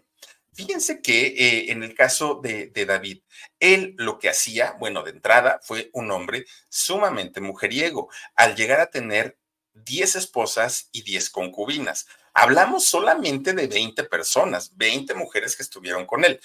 Fíjense 0.52 1.00
que 1.00 1.26
eh, 1.26 1.72
en 1.72 1.82
el 1.82 1.94
caso 1.94 2.40
de, 2.42 2.70
David, 2.86 3.22
él 3.60 3.94
lo 3.96 4.18
que 4.18 4.28
hacía, 4.28 4.76
bueno, 4.78 5.02
de 5.02 5.12
entrada 5.12 5.60
fue 5.62 5.90
un 5.92 6.10
hombre 6.10 6.44
sumamente 6.68 7.40
mujeriego, 7.40 8.10
al 8.34 8.56
llegar 8.56 8.80
a 8.80 8.90
tener 8.90 9.38
10 9.74 10.16
esposas 10.16 10.88
y 10.92 11.02
10 11.02 11.30
concubinas. 11.30 12.06
Hablamos 12.32 12.86
solamente 12.86 13.52
de 13.52 13.66
20 13.66 14.04
personas, 14.04 14.76
20 14.76 15.14
mujeres 15.14 15.56
que 15.56 15.62
estuvieron 15.62 16.06
con 16.06 16.24
él. 16.24 16.40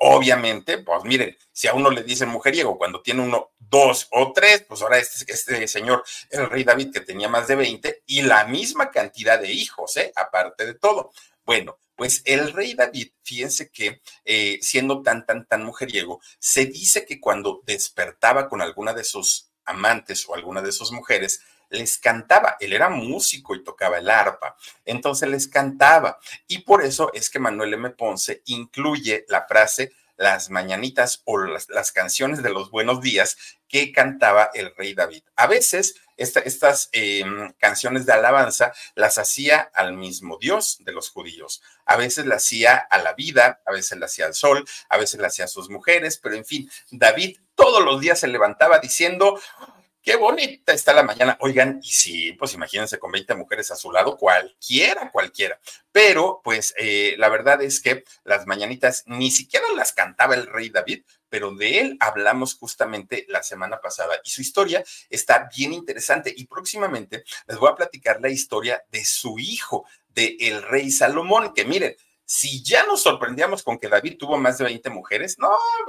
Obviamente, 0.00 0.78
pues 0.78 1.04
miren, 1.04 1.36
si 1.52 1.68
a 1.68 1.74
uno 1.74 1.90
le 1.90 2.02
dicen 2.02 2.28
mujeriego 2.28 2.78
cuando 2.78 3.02
tiene 3.02 3.22
uno, 3.22 3.52
dos 3.58 4.08
o 4.12 4.32
tres, 4.32 4.64
pues 4.68 4.82
ahora 4.82 4.98
este, 4.98 5.32
este 5.32 5.68
señor, 5.68 6.04
el 6.30 6.48
rey 6.48 6.64
David, 6.64 6.92
que 6.92 7.00
tenía 7.00 7.28
más 7.28 7.48
de 7.48 7.56
20 7.56 8.02
y 8.06 8.22
la 8.22 8.44
misma 8.46 8.90
cantidad 8.90 9.40
de 9.40 9.52
hijos, 9.52 9.96
¿eh? 9.96 10.12
aparte 10.16 10.66
de 10.66 10.74
todo. 10.74 11.12
Bueno, 11.44 11.78
pues 11.98 12.22
el 12.26 12.52
rey 12.52 12.74
David, 12.74 13.08
fíjense 13.24 13.70
que 13.70 14.00
eh, 14.24 14.60
siendo 14.62 15.02
tan, 15.02 15.26
tan, 15.26 15.46
tan 15.46 15.64
mujeriego, 15.64 16.20
se 16.38 16.66
dice 16.66 17.04
que 17.04 17.18
cuando 17.18 17.60
despertaba 17.66 18.48
con 18.48 18.62
alguna 18.62 18.94
de 18.94 19.02
sus 19.02 19.50
amantes 19.64 20.24
o 20.28 20.36
alguna 20.36 20.62
de 20.62 20.70
sus 20.70 20.92
mujeres, 20.92 21.40
les 21.70 21.98
cantaba. 21.98 22.56
Él 22.60 22.72
era 22.72 22.88
músico 22.88 23.56
y 23.56 23.64
tocaba 23.64 23.98
el 23.98 24.08
arpa. 24.08 24.56
Entonces 24.84 25.28
les 25.28 25.48
cantaba. 25.48 26.20
Y 26.46 26.58
por 26.58 26.84
eso 26.84 27.10
es 27.12 27.28
que 27.28 27.40
Manuel 27.40 27.74
M. 27.74 27.90
Ponce 27.90 28.42
incluye 28.46 29.24
la 29.28 29.44
frase 29.48 29.90
las 30.16 30.50
mañanitas 30.50 31.22
o 31.24 31.36
las, 31.38 31.92
canciones 31.92 32.44
de 32.44 32.50
los 32.50 32.70
buenos 32.70 33.00
días 33.00 33.36
que 33.66 33.90
cantaba 33.90 34.50
el 34.54 34.72
rey 34.76 34.94
David. 34.94 35.24
A 35.34 35.48
veces 35.48 35.96
estas 36.18 36.88
em, 36.92 37.52
canciones 37.58 38.04
de 38.04 38.12
alabanza 38.12 38.72
las 38.94 39.18
hacía 39.18 39.70
al 39.74 39.94
mismo 39.94 40.36
Dios 40.38 40.78
de 40.80 40.92
los 40.92 41.10
judíos. 41.10 41.62
A 41.86 41.96
veces 41.96 42.26
las 42.26 42.44
hacía 42.44 42.76
a 42.76 42.98
la 42.98 43.14
vida, 43.14 43.62
a 43.64 43.72
veces 43.72 43.98
las 43.98 44.12
hacía 44.12 44.26
al 44.26 44.34
sol, 44.34 44.64
a 44.88 44.98
veces 44.98 45.20
las 45.20 45.32
hacía 45.32 45.46
a 45.46 45.48
sus 45.48 45.70
mujeres, 45.70 46.18
pero 46.18 46.34
en 46.34 46.44
fin, 46.44 46.70
David 46.90 47.38
todos 47.54 47.84
los 47.84 48.00
días 48.00 48.20
se 48.20 48.28
levantaba 48.28 48.78
diciendo, 48.78 49.40
Qué 50.08 50.16
bonita 50.16 50.72
está 50.72 50.94
la 50.94 51.02
mañana. 51.02 51.36
Oigan, 51.40 51.80
y 51.82 51.90
sí, 51.90 52.32
pues 52.32 52.54
imagínense 52.54 52.98
con 52.98 53.12
20 53.12 53.34
mujeres 53.34 53.70
a 53.70 53.76
su 53.76 53.92
lado, 53.92 54.16
cualquiera, 54.16 55.10
cualquiera. 55.10 55.60
Pero, 55.92 56.40
pues, 56.42 56.72
eh, 56.78 57.14
la 57.18 57.28
verdad 57.28 57.60
es 57.60 57.78
que 57.82 58.04
las 58.24 58.46
mañanitas 58.46 59.04
ni 59.04 59.30
siquiera 59.30 59.66
las 59.76 59.92
cantaba 59.92 60.34
el 60.34 60.46
rey 60.46 60.70
David, 60.70 61.02
pero 61.28 61.54
de 61.54 61.80
él 61.80 61.98
hablamos 62.00 62.54
justamente 62.54 63.26
la 63.28 63.42
semana 63.42 63.82
pasada 63.82 64.18
y 64.24 64.30
su 64.30 64.40
historia 64.40 64.82
está 65.10 65.50
bien 65.54 65.74
interesante 65.74 66.32
y 66.34 66.46
próximamente 66.46 67.22
les 67.46 67.58
voy 67.58 67.70
a 67.70 67.76
platicar 67.76 68.22
la 68.22 68.30
historia 68.30 68.82
de 68.90 69.04
su 69.04 69.38
hijo, 69.38 69.84
de 70.08 70.38
el 70.40 70.62
rey 70.62 70.90
Salomón, 70.90 71.52
que 71.52 71.66
miren, 71.66 71.94
si 72.28 72.62
ya 72.62 72.84
nos 72.84 73.00
sorprendíamos 73.00 73.62
con 73.62 73.78
que 73.78 73.88
David 73.88 74.18
tuvo 74.18 74.36
más 74.36 74.58
de 74.58 74.64
20 74.64 74.90
mujeres, 74.90 75.38
no, 75.38 75.48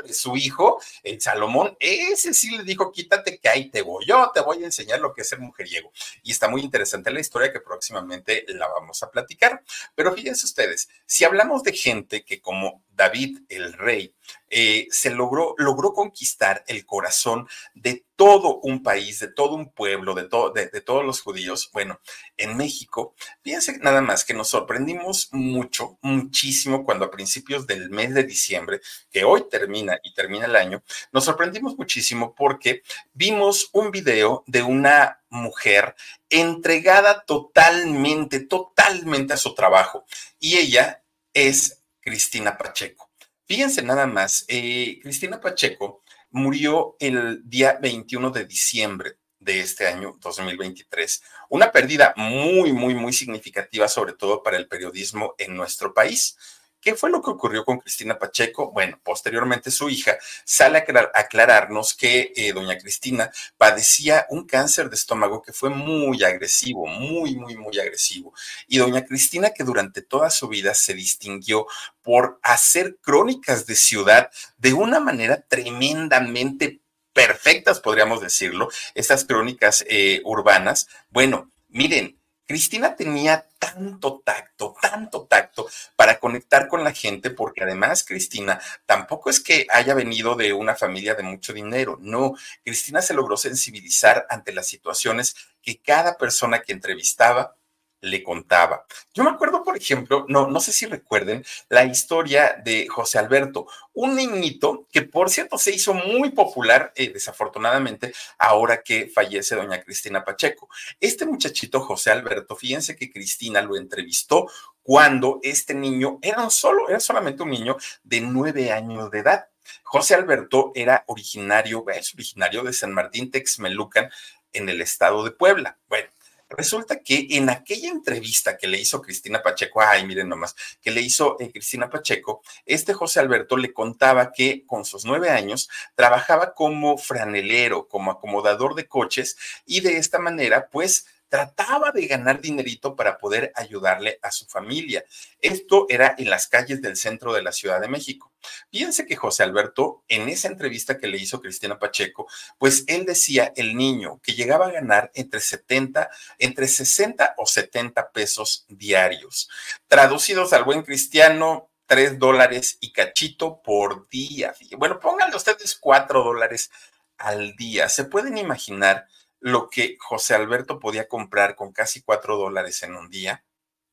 su 0.10 0.38
hijo, 0.38 0.81
el 1.03 1.19
Salomón, 1.19 1.75
ese 1.81 2.34
sí 2.34 2.55
le 2.55 2.63
dijo, 2.63 2.93
quítate 2.93 3.39
que 3.39 3.50
ahí 3.50 3.69
te 3.69 3.81
voy, 3.81 4.05
yo 4.08 4.31
te 4.34 4.39
voy 4.39 4.63
a 4.63 4.67
enseñar 4.67 5.01
lo 5.01 5.13
que 5.13 5.24
es 5.24 5.27
ser 5.27 5.39
mujeriego. 5.39 5.91
Y 6.24 6.31
está 6.31 6.48
muy 6.48 6.62
interesante 6.62 7.12
la 7.12 7.19
historia 7.19 7.51
que 7.51 7.60
próximamente 7.60 8.46
la 8.48 8.69
vamos 8.69 9.03
a 9.03 9.12
platicar. 9.12 9.62
Pero 9.96 10.13
fíjense 10.15 10.46
ustedes, 10.46 10.88
si 11.05 11.25
hablamos 11.25 11.62
de 11.62 11.74
gente 11.74 12.24
que 12.24 12.39
como 12.39 12.84
David, 13.00 13.39
el 13.48 13.72
rey, 13.72 14.13
eh, 14.50 14.88
se 14.91 15.10
logró, 15.12 15.56
logró 15.58 15.94
conquistar 15.94 16.65
el 16.68 16.86
corazón 16.86 17.48
de 17.74 18.03
todo 18.18 18.60
un 18.62 18.84
país, 18.84 19.20
de 19.20 19.32
todo 19.32 19.56
un 19.56 19.72
pueblo, 19.72 20.13
de, 20.13 20.68
de, 20.68 20.82
todos 20.82 21.06
los 21.06 21.22
judíos. 21.22 21.70
Bueno, 21.72 22.01
en 22.36 22.58
México, 22.58 23.15
fíjense 23.41 23.77
nada 23.77 24.01
más 24.01 24.25
que 24.25 24.34
nos 24.34 24.50
sorprendimos 24.50 25.29
mucho, 25.32 25.98
muchísimo 26.01 26.84
cuando 26.84 27.06
a 27.06 27.12
principios 27.12 27.65
del 27.65 27.89
mes 27.89 28.13
de 28.13 28.24
diciembre, 28.24 28.82
que 29.10 29.24
hoy 29.24 29.46
termina 29.50 29.98
y 30.03 30.13
termina 30.13 30.46
el 30.46 30.58
año, 30.58 30.84
nos 31.13 31.24
sorprendimos 31.24 31.77
muchísimo 31.77 32.36
porque 32.36 32.84
vimos 33.13 33.70
un 33.72 33.91
video 33.91 34.44
de 34.46 34.62
una 34.62 35.22
mujer 35.29 35.96
entregada 36.29 37.24
totalmente, 37.24 38.41
totalmente 38.41 39.36
a 39.36 39.38
su 39.38 39.56
trabajo. 39.56 40.03
Y 40.38 40.58
ella 40.58 41.01
es 41.34 41.78
Cristina 42.01 42.58
Pacheco. 42.58 43.10
Fíjense 43.46 43.82
nada 43.82 44.06
más, 44.06 44.46
eh, 44.48 45.00
Cristina 45.01 45.41
Pacheco 45.41 46.03
murió 46.32 46.96
el 47.00 47.41
día 47.50 47.79
21 47.82 48.29
de 48.29 48.46
diciembre 48.46 49.18
de 49.39 49.62
este 49.62 49.88
año 49.88 50.18
2023. 50.20 51.24
Una 51.50 51.72
pérdida 51.72 52.13
muy, 52.15 52.74
muy, 52.74 52.94
muy 52.94 53.13
significativa, 53.13 53.88
sobre 53.88 54.13
todo 54.13 54.44
para 54.44 54.58
el 54.58 54.68
periodismo 54.68 55.34
en 55.38 55.56
nuestro 55.56 55.94
país. 55.94 56.38
¿Qué 56.81 56.95
fue 56.95 57.09
lo 57.09 57.21
que 57.21 57.31
ocurrió 57.31 57.65
con 57.65 57.79
Cristina 57.79 58.17
Pacheco? 58.17 58.71
Bueno, 58.71 59.00
posteriormente 59.03 59.69
su 59.69 59.89
hija 59.89 60.17
sale 60.45 60.77
a 60.77 61.12
aclararnos 61.13 61.93
que 61.93 62.31
eh, 62.36 62.53
doña 62.53 62.77
Cristina 62.77 63.31
padecía 63.57 64.25
un 64.29 64.45
cáncer 64.45 64.89
de 64.89 64.95
estómago 64.95 65.41
que 65.41 65.51
fue 65.51 65.69
muy 65.69 66.24
agresivo, 66.24 66.88
muy, 66.88 67.36
muy, 67.36 67.57
muy 67.57 67.77
agresivo. 67.79 68.33
Y 68.67 68.77
doña 68.77 69.03
Cristina, 69.03 69.51
que 69.51 69.63
durante 69.63 70.01
toda 70.01 70.29
su 70.29 70.48
vida 70.48 70.74
se 70.74 70.93
distinguió 70.93 71.67
por 72.01 72.39
hacer 72.43 72.98
crónicas 73.01 73.65
de 73.65 73.75
ciudad 73.75 74.29
de 74.57 74.74
una 74.74 75.00
manera 75.00 75.41
tremendamente 75.41 76.79
perfectas, 77.13 77.81
podríamos 77.81 78.21
decirlo, 78.21 78.69
estas 78.93 79.25
crónicas 79.25 79.83
eh, 79.89 80.21
urbanas. 80.24 80.88
Bueno, 81.09 81.50
miren, 81.67 82.18
Cristina 82.50 82.96
tenía 82.96 83.46
tanto 83.60 84.24
tacto, 84.25 84.75
tanto 84.82 85.27
tacto 85.27 85.68
para 85.96 86.20
conectar 86.20 86.68
con 86.68 86.84
la 86.84 86.91
gente, 86.91 87.29
porque 87.29 87.62
además 87.62 88.03
Cristina 88.03 88.60
tampoco 88.88 89.29
es 89.29 89.39
que 89.39 89.68
haya 89.70 89.94
venido 89.94 90.34
de 90.34 90.51
una 90.53 90.74
familia 90.74 91.13
de 91.13 91.22
mucho 91.22 91.53
dinero, 91.53 92.00
no, 92.01 92.34
Cristina 92.65 93.03
se 93.03 93.13
logró 93.13 93.38
sensibilizar 93.38 94.25
ante 94.32 94.51
las 94.51 94.65
situaciones 94.65 95.36
que 95.62 95.79
cada 95.79 96.18
persona 96.18 96.63
que 96.63 96.74
entrevistaba 96.74 97.56
le 98.01 98.24
contaba. 98.24 98.86
Yo 99.13 99.24
me 99.24 99.29
acuerdo, 99.29 99.63
por 99.63 99.77
ejemplo, 99.77 100.25
no, 100.27 100.48
no 100.48 100.60
sé 100.60 100.72
si 100.72 100.86
recuerden 100.86 101.44
la 101.70 101.86
historia 101.86 102.60
de 102.63 102.88
José 102.88 103.20
Alberto, 103.20 103.68
un 103.94 104.15
niñito 104.15 104.88
que, 104.91 105.01
por 105.01 105.29
cierto, 105.29 105.58
se 105.58 105.72
hizo 105.72 105.94
muy 105.94 106.32
popular, 106.32 106.94
eh, 106.96 107.12
desafortunadamente, 107.12 108.13
ahora 108.38 108.82
que 108.82 109.08
fallece 109.13 109.56
doña 109.56 109.84
Cristina 109.84 110.24
Pacheco. 110.24 110.70
Este 111.00 111.25
muchachito, 111.25 111.82
José 111.82 112.12
Alberto, 112.12 112.56
fíjense 112.56 112.96
que 112.96 113.12
Cristina 113.12 113.62
lo 113.62 113.77
entrevistó 113.77 114.48
cuando 114.82 115.39
este 115.44 115.74
niño 115.74 116.20
era 116.22 116.44
un 116.44 116.51
solo, 116.51 116.89
era 116.89 117.00
solamente 117.00 117.44
un 117.44 117.51
niño 117.51 117.77
de 118.03 118.22
nueve 118.22 118.72
años 118.72 119.12
de 119.12 119.20
edad. 119.20 119.48
José 119.84 120.15
Alberto 120.15 120.72
era 120.74 121.03
originario, 121.08 121.86
es 121.89 122.13
originario 122.13 122.63
de 122.63 122.74
San 122.74 122.91
Martín 122.91 123.29
Texmelucan, 123.29 124.10
en 124.53 124.70
el 124.70 124.82
estado 124.82 125.24
de 125.24 125.32
Puebla. 125.32 125.77
Bueno, 125.88 126.10
Resulta 126.50 127.00
que 127.00 127.27
en 127.29 127.50
aquella 127.50 127.89
entrevista 127.89 128.58
que 128.58 128.68
le 128.68 128.79
hizo 128.79 129.01
Cristina 129.01 129.44
Pacheco, 129.44 129.82
ay, 129.82 130.06
miren 130.06 130.29
nomás, 130.29 130.56
que 130.82 130.89
le 130.89 131.01
hizo 131.01 131.39
eh, 131.39 131.51
Cristina 131.51 131.89
Pacheco, 131.89 132.41
este 132.65 132.94
José 132.94 133.20
Alberto 133.20 133.56
le 133.56 133.72
contaba 133.72 134.32
que 134.32 134.65
con 134.65 134.84
sus 134.84 135.06
nueve 135.06 135.29
años 135.29 135.70
trabajaba 135.94 136.56
como 136.56 136.98
franelero, 136.98 137.88
como 137.88 138.10
acomodador 138.12 138.74
de 138.74 138.88
coches 138.88 139.38
y 139.65 139.82
de 139.82 139.98
esta 139.98 140.18
manera, 140.18 140.70
pues, 140.72 141.06
trataba 141.29 141.91
de 141.91 142.07
ganar 142.07 142.41
dinerito 142.41 142.95
para 142.95 143.17
poder 143.17 143.51
ayudarle 143.55 144.19
a 144.21 144.31
su 144.31 144.45
familia. 144.48 145.05
Esto 145.39 145.86
era 145.88 146.15
en 146.17 146.29
las 146.29 146.48
calles 146.48 146.81
del 146.81 146.98
centro 146.98 147.33
de 147.33 147.43
la 147.43 147.51
Ciudad 147.51 147.79
de 147.79 147.88
México. 147.88 148.33
Fíjense 148.71 149.05
que 149.05 149.15
José 149.15 149.43
Alberto, 149.43 150.03
en 150.07 150.27
esa 150.27 150.48
entrevista 150.48 150.98
que 150.98 151.07
le 151.07 151.17
hizo 151.17 151.41
Cristina 151.41 151.77
Pacheco, 151.77 152.27
pues 152.57 152.83
él 152.88 153.05
decía, 153.05 153.53
el 153.55 153.75
niño, 153.75 154.19
que 154.24 154.33
llegaba 154.33 154.67
a 154.67 154.71
ganar 154.71 155.12
entre 155.13 155.39
70, 155.39 156.09
entre 156.39 156.67
60 156.67 157.36
o 157.38 157.45
70 157.45 158.12
pesos 158.12 158.65
diarios. 158.67 159.50
Traducidos 159.88 160.53
al 160.53 160.63
buen 160.63 160.81
cristiano, 160.81 161.69
3 161.86 162.19
dólares 162.19 162.77
y 162.81 162.91
cachito 162.91 163.62
por 163.62 164.07
día. 164.09 164.53
Bueno, 164.77 165.00
pónganle 165.00 165.36
ustedes 165.36 165.75
4 165.75 166.24
dólares 166.24 166.71
al 167.17 167.55
día. 167.55 167.89
¿Se 167.89 168.05
pueden 168.05 168.38
imaginar? 168.38 169.07
Lo 169.39 169.69
que 169.69 169.98
José 170.00 170.36
Alberto 170.36 170.79
podía 170.79 171.08
comprar 171.08 171.55
con 171.55 171.72
casi 171.72 172.01
cuatro 172.01 172.38
dólares 172.38 172.84
en 172.84 172.96
un 172.96 173.10
día? 173.10 173.43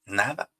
Nada, 0.04 0.50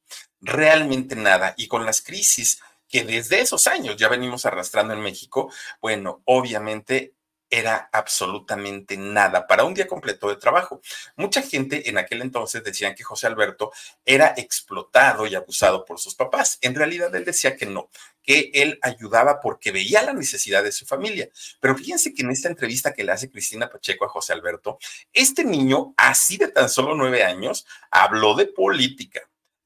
realmente 0.40 1.16
nada. 1.16 1.55
Y 1.57 1.69
con 1.69 1.85
las 1.85 2.02
crisis 2.02 2.61
que 2.88 3.05
desde 3.05 3.40
esos 3.40 3.66
años 3.66 3.97
ya 3.97 4.09
venimos 4.09 4.47
arrastrando 4.47 4.95
en 4.95 5.00
México, 5.00 5.52
bueno, 5.81 6.23
obviamente 6.25 7.14
era 7.50 7.88
absolutamente 7.93 8.97
nada 8.97 9.47
para 9.47 9.65
un 9.65 9.75
día 9.75 9.87
completo 9.87 10.29
de 10.29 10.37
trabajo. 10.37 10.81
Mucha 11.17 11.43
gente 11.43 11.88
en 11.88 11.99
aquel 11.99 12.23
entonces 12.23 12.65
decían 12.65 12.95
que 12.95 13.05
José 13.05 13.26
Alberto 13.26 13.73
era 14.05 14.35
explotado 14.37 15.26
y 15.26 15.35
abusado 15.35 15.85
por 15.85 16.00
sus 16.00 16.15
papás. 16.15 16.59
En 16.61 16.75
realidad 16.75 17.15
él 17.15 17.25
decía 17.25 17.57
que 17.57 17.67
no, 17.67 17.91
que 18.23 18.50
él 18.53 18.79
ayudaba 18.83 19.41
porque 19.41 19.71
veía 19.71 20.03
la 20.03 20.12
necesidad 20.12 20.62
de 20.65 20.73
su 20.73 20.85
familia. 20.85 21.29
Pero 21.61 21.76
fíjense 21.76 22.12
que 22.12 22.23
en 22.23 22.31
esta 22.31 22.49
entrevista 22.49 22.93
que 22.93 23.05
le 23.05 23.12
hace 23.12 23.31
Cristina 23.31 23.71
Pacheco 23.71 24.05
a 24.05 24.09
José 24.09 24.33
Alberto, 24.33 24.79
este 25.12 25.45
niño, 25.45 25.95
así 25.97 26.37
de 26.37 26.49
tan 26.49 26.69
solo 26.69 26.95
nueve 26.95 27.23
años, 27.23 27.67
habló 27.91 28.35
de 28.35 28.47
política, 28.47 29.21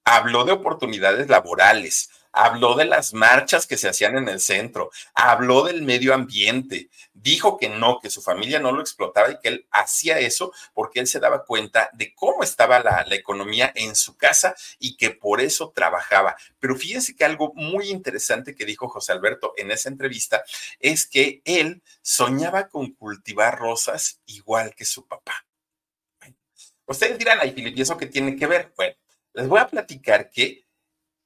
habló 0.04 0.44
de 0.44 0.52
oportunidades 0.52 1.28
laborales, 1.28 2.10
habló 2.32 2.74
de 2.74 2.84
las 2.84 3.14
marchas 3.14 3.66
que 3.66 3.76
se 3.76 3.88
hacían 3.88 4.16
en 4.16 4.28
el 4.28 4.40
centro, 4.40 4.90
habló 5.14 5.64
del 5.64 5.82
medio 5.82 6.14
ambiente, 6.14 6.90
dijo 7.22 7.58
que 7.58 7.68
no, 7.68 8.00
que 8.00 8.10
su 8.10 8.22
familia 8.22 8.58
no 8.58 8.72
lo 8.72 8.80
explotaba 8.80 9.30
y 9.30 9.38
que 9.38 9.48
él 9.48 9.66
hacía 9.70 10.18
eso 10.18 10.52
porque 10.72 11.00
él 11.00 11.06
se 11.06 11.20
daba 11.20 11.44
cuenta 11.44 11.90
de 11.92 12.14
cómo 12.14 12.42
estaba 12.42 12.80
la, 12.80 13.04
economía 13.10 13.72
en 13.74 13.94
su 13.94 14.16
casa 14.16 14.54
y 14.78 14.96
que 14.96 15.10
por 15.10 15.40
eso 15.40 15.72
trabajaba. 15.74 16.36
Pero 16.58 16.76
fíjense 16.76 17.14
que 17.14 17.24
algo 17.24 17.52
muy 17.54 17.90
interesante 17.90 18.54
que 18.54 18.64
dijo 18.64 18.88
José 18.88 19.12
Alberto 19.12 19.52
en 19.56 19.70
esa 19.70 19.88
entrevista 19.88 20.42
es 20.78 21.06
que 21.06 21.42
él 21.44 21.82
soñaba 22.02 22.68
con 22.68 22.92
cultivar 22.94 23.58
rosas 23.58 24.20
igual 24.26 24.74
que 24.74 24.84
su 24.84 25.06
papá. 25.06 25.46
ustedes 26.86 27.18
dirán, 27.18 27.38
ay, 27.40 27.52
Filip, 27.52 27.76
¿y 27.76 27.82
eso 27.82 27.96
qué 27.96 28.06
tiene 28.06 28.36
que 28.36 28.46
ver? 28.46 28.72
Bueno, 28.76 28.94
les 29.34 29.46
voy 29.46 29.60
a 29.60 29.68
platicar 29.68 30.30
que 30.30 30.64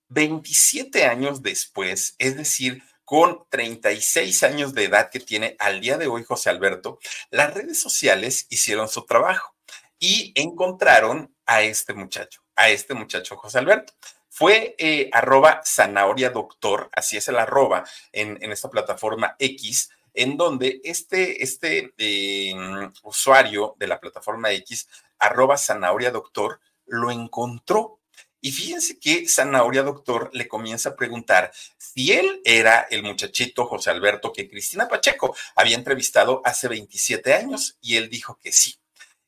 27 0.09 1.05
años 1.05 1.43
después, 1.43 2.15
es 2.19 2.37
decir, 2.37 2.83
con 3.05 3.45
36 3.51 4.43
años 4.43 4.75
de 4.75 4.85
edad 4.85 5.11
que 5.11 5.21
tiene 5.21 5.57
al 5.59 5.81
día 5.81 5.99
de 5.99 6.07
hoy 6.07 6.25
José 6.25 6.51
Alberto, 6.51 6.99
las 7.31 7.53
redes 7.53 7.81
sociales 7.81 8.47
hicieron 8.51 8.89
su 8.89 9.05
trabajo 9.05 9.55
y 9.99 10.33
encontraron 10.35 11.35
a 11.47 11.63
este 11.63 11.95
muchacho, 11.95 12.43
a 12.57 12.71
este 12.71 12.95
muchacho 12.95 13.37
José 13.37 13.59
Alberto. 13.59 13.93
Fue 14.29 14.75
eh, 14.79 15.11
arroba 15.13 15.61
zanahoria 15.65 16.31
doctor, 16.31 16.91
así 16.93 17.17
es 17.17 17.29
el 17.29 17.39
arroba 17.39 17.85
en, 18.11 18.39
esta 18.51 18.69
plataforma 18.69 19.37
X, 19.39 19.91
en 20.13 20.37
donde 20.37 20.81
este, 20.83 21.43
este 21.43 21.93
em, 21.99 22.93
usuario 23.05 23.77
de 23.79 23.87
la 23.87 24.01
plataforma 24.01 24.51
X, 24.53 24.89
arroba 25.19 25.57
zanahoria 25.57 26.11
doctor, 26.11 26.61
lo 26.87 27.11
encontró 27.11 28.01
y 28.45 28.53
fíjense 28.53 28.99
que 28.99 29.27
Zanahoria 29.27 29.83
Doctor 29.83 30.29
le 30.35 30.47
comienza 30.47 30.91
a 30.91 30.97
preguntar 30.97 31.51
si 31.79 32.13
él 32.13 32.43
era 32.45 32.87
el 32.91 33.03
muchachito 33.03 33.65
José 33.65 33.89
Alberto 33.89 34.35
que 34.35 34.51
Cristina 34.51 34.87
Pacheco 34.87 35.35
había 35.57 35.77
entrevistado 35.77 36.43
hace 36.45 36.69
27 36.69 37.33
años 37.33 37.79
y 37.81 37.97
él 37.97 38.11
dijo 38.11 38.39
que 38.43 38.53
sí. 38.53 38.77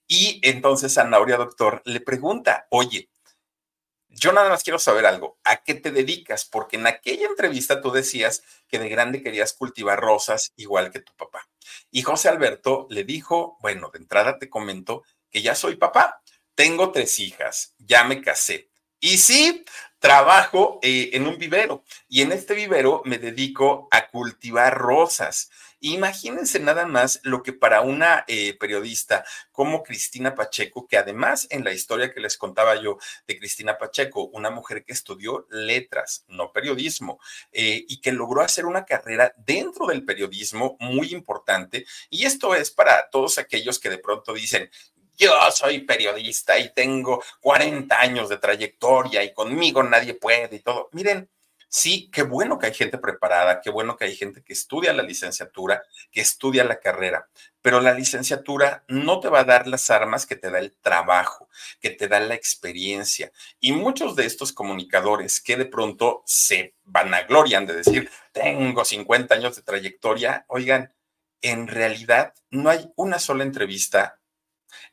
Y 0.07 0.39
entonces 0.43 0.93
Zanahoria 0.93 1.39
Doctor 1.39 1.81
le 1.87 2.03
pregunta, 2.03 2.67
oye, 2.69 3.09
yo 4.11 4.35
nada 4.35 4.51
más 4.51 4.63
quiero 4.63 4.79
saber 4.79 5.07
algo, 5.07 5.39
¿a 5.45 5.63
qué 5.63 5.73
te 5.73 5.93
dedicas? 5.93 6.45
Porque 6.45 6.77
en 6.77 6.87
aquella 6.87 7.27
entrevista 7.27 7.81
tú 7.81 7.93
decías 7.93 8.43
que 8.69 8.79
de 8.79 8.91
grande 8.91 9.23
querías 9.23 9.55
cultivar 9.55 9.99
rosas 9.99 10.53
igual 10.57 10.91
que 10.91 11.01
tu 11.01 11.15
papá. 11.15 11.49
Y 11.91 12.03
José 12.03 12.29
Alberto 12.29 12.87
le 12.91 13.05
dijo, 13.05 13.57
bueno, 13.63 13.89
de 13.91 13.99
entrada 13.99 14.39
te 14.39 14.51
comento 14.51 15.05
que 15.31 15.41
ya 15.41 15.55
soy 15.55 15.77
papá, 15.77 16.21
tengo 16.55 16.93
tres 16.93 17.19
hijas, 17.19 17.73
ya 17.79 18.05
me 18.05 18.21
casé 18.21 18.69
y 19.07 19.19
sí, 19.19 19.65
trabajo 20.01 20.81
eh, 20.83 21.11
en 21.13 21.29
un 21.29 21.39
vivero 21.39 21.85
y 22.09 22.23
en 22.23 22.33
este 22.33 22.55
vivero 22.55 23.03
me 23.05 23.19
dedico 23.19 23.87
a 23.93 24.09
cultivar 24.09 24.77
rosas. 24.77 25.49
Imagínense 25.79 26.59
nada 26.59 26.87
más 26.87 27.21
lo 27.23 27.45
que 27.45 27.53
para 27.53 27.83
una 27.83 28.25
eh, 28.27 28.57
periodista 28.59 29.25
como 29.53 29.85
Cristina 29.85 30.35
Pacheco, 30.35 30.89
que 30.89 30.97
además 30.97 31.47
en 31.51 31.63
la 31.63 31.73
historia 31.73 32.13
que 32.13 32.19
les 32.19 32.37
contaba 32.37 32.75
yo 32.83 32.99
de 33.29 33.39
Cristina 33.39 33.79
Pacheco, 33.79 34.25
una 34.25 34.51
mujer 34.51 34.85
que 34.85 34.93
estudió 34.93 35.47
letras, 35.51 36.25
no 36.27 36.51
periodismo, 36.51 37.21
eh, 37.53 37.85
y 37.87 38.01
que 38.01 38.11
logró 38.11 38.43
hacer 38.43 38.67
una 38.67 38.87
carrera 38.87 39.35
dentro 39.37 39.87
del 39.87 40.05
periodismo 40.05 40.77
muy 40.81 41.13
importante. 41.13 41.87
Y 42.11 42.25
esto 42.25 42.57
es 42.57 42.73
para 42.73 43.09
todos 43.11 43.39
aquellos 43.39 43.79
que 43.79 43.89
de 43.89 43.99
pronto 43.99 44.33
dicen, 44.33 44.69
yo 45.17 45.33
soy 45.51 45.81
periodista 45.81 46.59
y 46.59 46.73
tengo 46.73 47.23
40 47.41 47.99
años 48.01 48.29
de 48.29 48.39
trayectoria 48.39 49.25
y 49.25 49.33
conmigo 49.33 49.83
nadie 49.83 50.15
puede 50.15 50.57
y 50.57 50.61
todo. 50.61 50.89
Miren, 50.93 51.29
sí, 51.69 52.11
qué 52.13 52.23
bueno 52.23 52.59
que 52.59 52.67
hay 52.67 52.75
gente 52.75 52.99
preparada, 52.99 53.61
qué 53.61 53.71
bueno 53.71 53.97
que 53.97 54.05
hay 54.05 54.17
gente 54.17 54.43
que 54.43 54.53
estudia 54.53 54.93
la 54.93 55.03
licenciatura, 55.03 55.83
que 56.11 56.21
estudia 56.21 56.65
la 56.65 56.81
carrera, 56.81 57.29
pero 57.61 57.81
la 57.81 57.93
licenciatura 57.93 58.85
no 58.89 59.21
te 59.21 59.29
va 59.29 59.41
a 59.41 59.45
dar 59.45 59.67
las 59.67 59.91
armas 59.91 60.27
que 60.27 60.37
te 60.37 60.51
da 60.51 60.59
el 60.59 60.77
trabajo, 60.77 61.49
que 61.81 61.91
te 61.91 62.09
da 62.09 62.21
la 62.21 62.35
experiencia. 62.35 63.33
Y 63.61 63.73
muchos 63.73 64.17
de 64.17 64.27
estos 64.27 64.53
comunicadores 64.53 65.41
que 65.41 65.57
de 65.57 65.67
pronto 65.67 66.23
se 66.27 66.75
vanaglorian 66.85 67.67
de 67.67 67.75
decir, 67.75 68.11
tengo 68.33 68.85
50 68.85 69.35
años 69.35 69.57
de 69.57 69.63
trayectoria, 69.63 70.45
oigan, 70.49 70.93
en 71.43 71.69
realidad 71.69 72.35
no 72.51 72.71
hay 72.71 72.91
una 72.97 73.19
sola 73.19 73.45
entrevista 73.45 74.16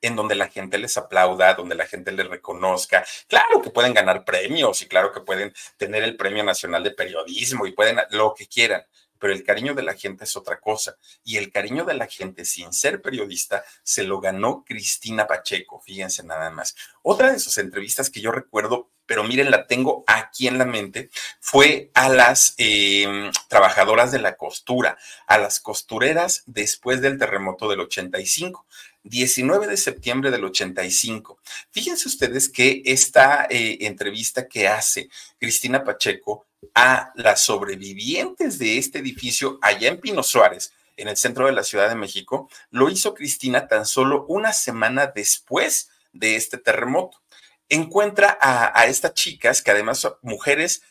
en 0.01 0.15
donde 0.15 0.36
la 0.36 0.50
gente 0.50 0.77
les 0.77 0.98
aplauda, 0.98 1.53
donde 1.53 1.75
la 1.75 1.86
gente 1.86 2.12
les 2.12 2.27
reconozca. 2.27 3.06
Claro 3.27 3.62
que 3.62 3.70
pueden 3.70 3.94
ganar 3.94 4.25
premios 4.25 4.82
y 4.82 4.88
claro 4.88 5.12
que 5.12 5.22
pueden 5.22 5.53
tener 5.77 6.03
el 6.03 6.15
Premio 6.15 6.44
Nacional 6.44 6.84
de 6.84 6.92
Periodismo 6.92 7.65
y 7.65 7.72
pueden 7.72 8.00
lo 8.12 8.34
que 8.34 8.48
quieran, 8.48 8.84
pero 9.24 9.34
el 9.34 9.44
cariño 9.46 9.74
de 9.74 9.84
la 9.84 9.94
gente 9.94 10.25
es 10.25 10.36
otra 10.36 10.60
cosa. 10.60 10.98
Y 11.24 11.38
el 11.38 11.50
cariño 11.50 11.86
de 11.86 11.94
la 11.94 12.08
gente, 12.08 12.44
sin 12.44 12.74
ser 12.74 13.01
periodista, 13.01 13.63
se 13.82 14.03
lo 14.03 14.20
ganó 14.20 14.65
Cristina 14.65 15.27
Pacheco, 15.27 15.80
fíjense 15.80 16.24
nada 16.24 16.50
más. 16.50 16.75
Otra 17.03 17.32
de 17.32 17.39
sus 17.39 17.58
entrevistas 17.58 18.10
que 18.10 18.20
yo 18.20 18.32
recuerdo, 18.32 18.89
pero 19.06 19.24
miren, 19.24 19.50
la 19.50 19.65
tengo 19.65 20.03
aquí 20.08 20.48
en 20.48 20.58
la 20.58 20.65
mente, 20.65 21.10
fue 21.39 21.89
a 21.94 22.10
las 22.10 22.53
em, 22.58 23.32
trabajadoras 23.48 24.12
de 24.12 24.20
la 24.20 24.36
costura, 24.36 24.98
a 25.25 25.38
las 25.38 25.62
costureras 25.62 26.44
después 26.46 27.00
del 27.00 27.18
terremoto 27.18 27.70
del 27.70 27.80
85. 27.80 28.65
19 29.03 29.67
de 29.67 29.77
septiembre 29.77 30.31
del 30.31 30.45
85. 30.45 31.39
Fíjense 31.72 32.07
ustedes 32.07 32.50
que 32.50 32.81
esta 32.86 33.45
eh, 33.50 33.79
entrevista 33.81 34.47
que 34.47 34.67
hace 34.67 35.10
Cristina 35.38 35.84
Pacheco 35.84 36.45
a 36.73 37.12
las 37.15 37.41
sobrevivientes 37.41 38.58
de 38.58 38.78
este 38.78 38.99
edificio 38.99 39.60
allá 39.62 39.89
en 39.89 39.99
Pino 39.99 40.23
Suárez, 40.23 40.71
en 40.95 41.08
el 41.08 41.17
centro 41.17 41.47
de 41.47 41.51
la 41.51 41.63
Ciudad 41.63 41.89
de 41.89 41.95
México, 41.95 42.49
lo 42.69 42.89
hizo 42.89 43.13
Cristina 43.13 43.67
tan 43.67 43.86
solo 43.86 44.25
una 44.28 44.54
semana 44.54 45.08
después 45.08 45.89
de 46.13 46.36
este 46.36 46.58
terremoto. 46.58 47.21
Encuentra 47.67 48.38
a, 48.39 48.80
a 48.80 48.86
estas 48.86 49.13
chicas, 49.13 49.62
que 49.62 49.71
además 49.71 49.99
son 49.99 50.13
mujeres 50.21 50.84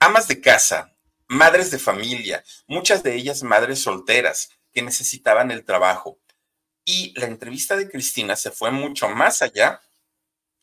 amas 0.00 0.26
de 0.26 0.40
casa, 0.40 0.92
madres 1.28 1.70
de 1.70 1.78
familia, 1.78 2.44
muchas 2.66 3.02
de 3.02 3.14
ellas 3.14 3.42
madres 3.42 3.80
solteras 3.80 4.50
que 4.72 4.82
necesitaban 4.82 5.50
el 5.50 5.64
trabajo 5.64 6.18
y 6.84 7.18
la 7.18 7.26
entrevista 7.26 7.76
de 7.76 7.88
Cristina 7.88 8.36
se 8.36 8.50
fue 8.50 8.70
mucho 8.70 9.08
más 9.08 9.42
allá 9.42 9.80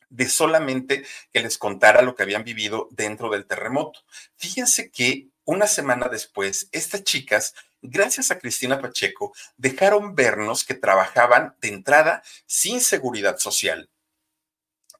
de 0.08 0.28
solamente 0.28 1.06
que 1.32 1.40
les 1.40 1.56
contara 1.56 2.02
lo 2.02 2.14
que 2.14 2.24
habían 2.24 2.44
vivido 2.44 2.88
dentro 2.90 3.30
del 3.30 3.46
terremoto. 3.46 4.00
Fíjense 4.36 4.90
que 4.90 5.28
una 5.44 5.66
semana 5.66 6.08
después, 6.08 6.68
estas 6.72 7.04
chicas, 7.04 7.54
gracias 7.80 8.30
a 8.30 8.38
Cristina 8.38 8.80
Pacheco, 8.80 9.32
dejaron 9.56 10.14
vernos 10.14 10.64
que 10.64 10.74
trabajaban 10.74 11.54
de 11.60 11.68
entrada 11.68 12.22
sin 12.46 12.80
seguridad 12.80 13.38
social, 13.38 13.88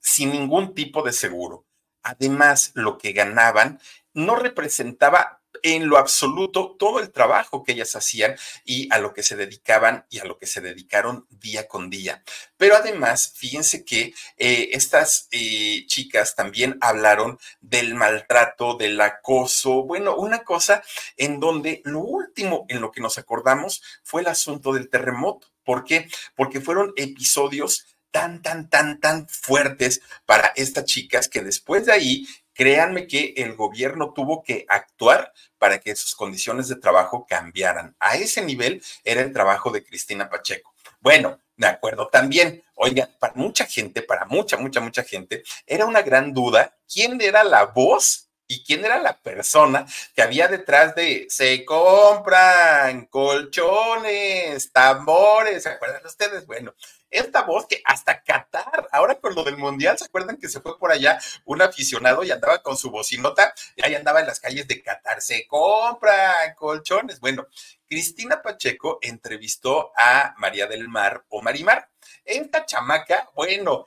sin 0.01 0.31
ningún 0.31 0.75
tipo 0.75 1.03
de 1.03 1.13
seguro. 1.13 1.67
Además, 2.03 2.71
lo 2.75 2.97
que 2.97 3.13
ganaban 3.13 3.81
no 4.15 4.37
representaba 4.37 5.40
en 5.63 5.89
lo 5.89 5.99
absoluto 5.99 6.77
todo 6.79 7.01
el 7.01 7.11
trabajo 7.11 7.63
que 7.63 7.73
ellas 7.73 7.97
hacían 7.97 8.37
y 8.65 8.93
a 8.93 8.99
lo 8.99 9.13
que 9.15 9.23
se 9.23 9.37
dedicaban 9.37 10.07
y 10.11 10.19
a 10.19 10.25
lo 10.25 10.39
que 10.39 10.47
se 10.47 10.61
dedicaron 10.61 11.27
día 11.31 11.69
con 11.69 11.91
día. 11.91 12.23
Pero 12.57 12.77
además, 12.77 13.33
fíjense 13.35 13.85
que 13.85 14.15
eh, 14.37 14.71
estas 14.73 15.29
eh, 15.31 15.85
chicas 15.87 16.35
también 16.35 16.79
hablaron 16.81 17.39
del 17.61 17.95
maltrato, 17.95 18.75
del 18.75 19.01
acoso, 19.01 19.85
bueno, 19.85 20.17
una 20.17 20.45
cosa 20.45 20.83
en 21.17 21.41
donde 21.41 21.83
lo 21.85 22.01
último 22.01 22.67
en 22.69 22.81
lo 22.81 22.91
que 22.91 23.01
nos 23.01 23.19
acordamos 23.19 23.83
fue 24.03 24.23
el 24.23 24.29
asunto 24.29 24.73
del 24.73 24.89
terremoto. 24.89 25.49
¿Por 25.65 25.85
qué? 25.85 26.09
Porque 26.35 26.61
fueron 26.61 26.93
episodios 26.97 27.87
tan, 28.11 28.43
tan, 28.43 28.69
tan, 28.69 29.01
tan 29.01 29.29
fuertes 29.29 30.01
para 30.27 30.53
estas 30.57 30.85
chicas 30.85 31.29
que 31.29 31.43
después 31.43 31.87
de 31.87 31.93
ahí 31.93 32.27
créanme 32.55 33.07
que 33.07 33.35
el 33.37 33.55
gobierno 33.55 34.13
tuvo 34.13 34.43
que 34.43 34.65
actuar 34.69 35.33
para 35.59 35.79
que 35.79 35.95
sus 35.97 36.15
condiciones 36.15 36.69
de 36.69 36.77
trabajo 36.77 37.27
cambiaran. 37.29 37.95
A 38.01 38.17
ese 38.17 38.43
nivel 38.43 38.83
era 39.05 39.21
el 39.21 39.33
trabajo 39.33 39.71
de 39.71 39.85
Cristina 39.85 40.29
Pacheco. 40.29 40.75
Bueno, 41.01 41.39
de 41.61 41.67
acuerdo 41.67 42.09
también. 42.09 42.63
Oiga, 42.75 43.09
para 43.19 43.35
mucha 43.35 43.67
gente, 43.67 44.01
para 44.01 44.25
mucha, 44.25 44.57
mucha, 44.57 44.81
mucha 44.81 45.03
gente, 45.03 45.43
era 45.67 45.85
una 45.85 46.01
gran 46.01 46.33
duda 46.33 46.75
quién 46.93 47.21
era 47.21 47.45
la 47.45 47.67
voz 47.67 48.30
y 48.51 48.65
quién 48.65 48.85
era 48.85 48.99
la 48.99 49.17
persona 49.17 49.87
que 50.13 50.23
había 50.23 50.49
detrás 50.49 50.97
de 50.97 51.29
se 51.31 51.65
compran 51.65 53.07
colchones, 53.07 54.73
tambores, 54.73 55.63
¿se 55.63 55.69
acuerdan 55.69 56.05
ustedes? 56.05 56.47
Bueno, 56.47 56.75
esta 57.11 57.43
voz 57.43 57.67
que 57.67 57.81
hasta 57.85 58.25
Qatar, 58.25 58.89
ahora 58.91 59.21
con 59.21 59.37
lo 59.37 59.45
del 59.45 59.57
mundial, 59.57 59.97
¿se 59.97 60.07
acuerdan 60.07 60.37
que 60.37 60.49
se 60.49 60.61
fue 60.61 60.77
por 60.81 60.91
allá 60.91 61.21
un 61.45 61.63
aficionado 61.63 62.25
y 62.25 62.33
andaba 62.33 62.61
con 62.61 62.77
su 62.77 62.91
bocinota? 62.91 63.55
Y 63.77 63.87
ahí 63.87 63.95
andaba 63.95 64.19
en 64.19 64.27
las 64.27 64.41
calles 64.41 64.67
de 64.67 64.83
Qatar, 64.83 65.23
se 65.23 65.47
compra 65.47 66.53
colchones. 66.57 67.21
Bueno, 67.21 67.47
Cristina 67.89 68.43
Pacheco 68.43 68.99
entrevistó 69.01 69.93
a 69.97 70.35
María 70.39 70.67
del 70.67 70.89
Mar 70.89 71.25
o 71.29 71.41
Marimar. 71.41 71.89
Esta 72.25 72.67
chamaca, 72.67 73.31
bueno, 73.35 73.87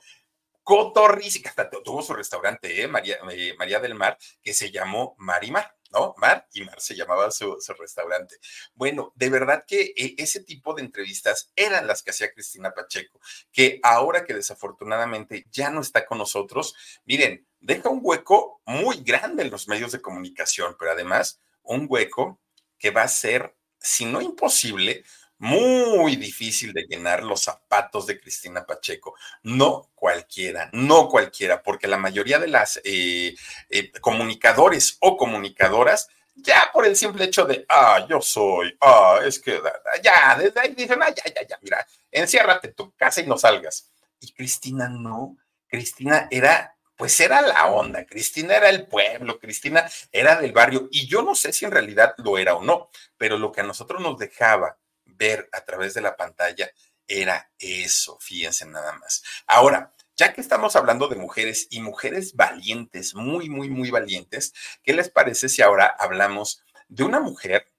cotorrísima, 0.64 1.50
hasta 1.50 1.70
tuvo 1.70 2.02
su 2.02 2.14
restaurante, 2.14 2.82
¿eh? 2.82 2.88
María, 2.88 3.18
eh, 3.30 3.54
María 3.58 3.78
del 3.78 3.94
Mar, 3.94 4.18
que 4.42 4.54
se 4.54 4.70
llamó 4.70 5.14
Marimar. 5.18 5.76
¿no? 5.94 6.14
Mar 6.18 6.46
y 6.52 6.62
Mar 6.62 6.80
se 6.80 6.96
llamaba 6.96 7.30
su, 7.30 7.56
restaurante. 7.78 8.36
Bueno, 8.74 9.12
de 9.14 9.30
verdad 9.30 9.64
que 9.66 9.94
eh, 9.96 10.14
ese 10.18 10.42
tipo 10.42 10.74
de 10.74 10.82
entrevistas 10.82 11.52
eran 11.54 11.86
las 11.86 12.02
que 12.02 12.10
hacía 12.10 12.32
Cristina 12.32 12.74
Pacheco, 12.74 13.20
que 13.52 13.78
ahora 13.82 14.24
que 14.24 14.34
desafortunadamente 14.34 15.46
ya 15.50 15.70
no 15.70 15.80
está 15.80 16.04
con 16.04 16.18
nosotros, 16.18 16.74
miren, 17.04 17.46
deja 17.60 17.88
un 17.88 18.00
hueco 18.02 18.60
muy 18.66 19.02
grande 19.04 19.44
en 19.44 19.50
los 19.50 19.68
medios 19.68 19.92
de 19.92 20.02
comunicación, 20.02 20.76
pero 20.78 20.90
además 20.90 21.40
un 21.62 21.86
hueco 21.88 22.40
que 22.78 22.90
va 22.90 23.02
a 23.02 23.08
ser, 23.08 23.56
si 23.78 24.04
no 24.04 24.20
imposible, 24.20 25.04
muy 25.38 26.16
difícil 26.16 26.72
de 26.72 26.86
llenar 26.86 27.22
los 27.22 27.42
zapatos 27.42 28.06
de 28.06 28.20
Cristina 28.20 28.64
Pacheco. 28.64 29.14
No 29.42 29.90
cualquiera, 29.94 30.70
no 30.72 31.08
cualquiera, 31.08 31.62
porque 31.62 31.88
la 31.88 31.98
mayoría 31.98 32.38
de 32.38 32.48
las 32.48 32.80
eh, 32.84 33.34
eh, 33.68 33.92
comunicadores 34.00 34.96
o 35.00 35.16
comunicadoras, 35.16 36.08
ya 36.34 36.70
por 36.72 36.86
el 36.86 36.96
simple 36.96 37.24
hecho 37.24 37.44
de, 37.44 37.64
ah, 37.68 38.06
yo 38.08 38.20
soy, 38.20 38.76
ah, 38.80 39.20
es 39.24 39.38
que, 39.38 39.60
ya, 40.02 40.36
desde 40.38 40.60
ahí 40.60 40.74
dicen, 40.74 41.02
ah, 41.02 41.10
ya, 41.10 41.24
ya, 41.32 41.46
ya, 41.46 41.58
mira, 41.62 41.86
enciérrate 42.10 42.68
tu 42.68 42.92
casa 42.92 43.20
y 43.20 43.26
no 43.26 43.38
salgas. 43.38 43.90
Y 44.20 44.32
Cristina 44.32 44.88
no. 44.88 45.36
Cristina 45.68 46.28
era, 46.30 46.76
pues 46.96 47.18
era 47.20 47.42
la 47.42 47.66
onda. 47.66 48.06
Cristina 48.06 48.56
era 48.56 48.70
el 48.70 48.86
pueblo, 48.86 49.38
Cristina 49.38 49.88
era 50.12 50.40
del 50.40 50.52
barrio. 50.52 50.88
Y 50.90 51.06
yo 51.06 51.22
no 51.22 51.34
sé 51.34 51.52
si 51.52 51.64
en 51.64 51.72
realidad 51.72 52.14
lo 52.18 52.38
era 52.38 52.54
o 52.54 52.62
no, 52.62 52.88
pero 53.16 53.36
lo 53.38 53.52
que 53.52 53.60
a 53.60 53.64
nosotros 53.64 54.00
nos 54.00 54.18
dejaba 54.18 54.78
ver 55.16 55.48
a 55.52 55.64
través 55.64 55.94
de 55.94 56.00
la 56.00 56.16
pantalla 56.16 56.70
era 57.06 57.50
eso, 57.58 58.18
fíjense 58.20 58.66
nada 58.66 58.92
más. 58.94 59.22
Ahora, 59.46 59.92
ya 60.16 60.32
que 60.32 60.40
estamos 60.40 60.76
hablando 60.76 61.08
de 61.08 61.16
mujeres 61.16 61.66
y 61.70 61.80
mujeres 61.80 62.34
valientes, 62.34 63.14
muy, 63.14 63.48
muy, 63.48 63.68
muy 63.68 63.90
valientes, 63.90 64.54
¿qué 64.82 64.92
les 64.92 65.10
parece 65.10 65.48
si 65.48 65.60
ahora 65.60 65.86
hablamos 65.98 66.62
de 66.88 67.04
una 67.04 67.20
mujer 67.20 67.72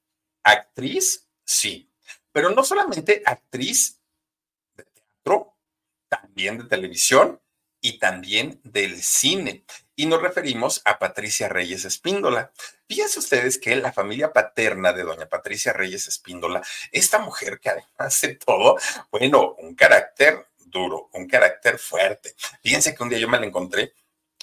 actriz? 0.43 1.28
Sí, 1.45 1.89
pero 2.32 2.50
no 2.50 2.63
solamente 2.63 3.24
actriz 3.26 4.02
de 4.76 4.84
teatro, 4.84 5.58
también 6.10 6.58
de 6.58 6.65
televisión 6.65 7.41
y 7.80 8.00
también 8.00 8.60
del 8.63 9.02
cine. 9.02 9.63
Y 9.97 10.08
nos 10.08 10.21
referimos 10.21 10.81
a 10.84 10.99
Patricia 10.99 11.47
Reyes 11.47 11.86
Espíndola. 11.86 12.51
Fíjense 12.88 13.19
ustedes 13.19 13.58
que 13.58 13.75
la 13.77 13.93
familia 13.93 14.34
paterna 14.34 14.91
de 14.91 15.03
doña 15.03 15.27
Patricia 15.27 15.71
Reyes 15.71 16.08
Espíndola, 16.08 16.62
esta 16.91 17.19
mujer 17.19 17.60
que 17.62 17.69
además 17.69 18.19
de 18.21 18.36
todo, 18.36 18.77
bueno, 19.10 19.55
un 19.60 19.73
carácter 19.73 20.47
duro, 20.65 21.10
un 21.13 21.27
carácter 21.27 21.79
fuerte. 21.79 22.36
Fíjense 22.62 22.93
que 22.93 23.03
un 23.03 23.10
día 23.10 23.19
yo 23.19 23.29
me 23.29 23.39
la 23.39 23.45
encontré 23.45 23.93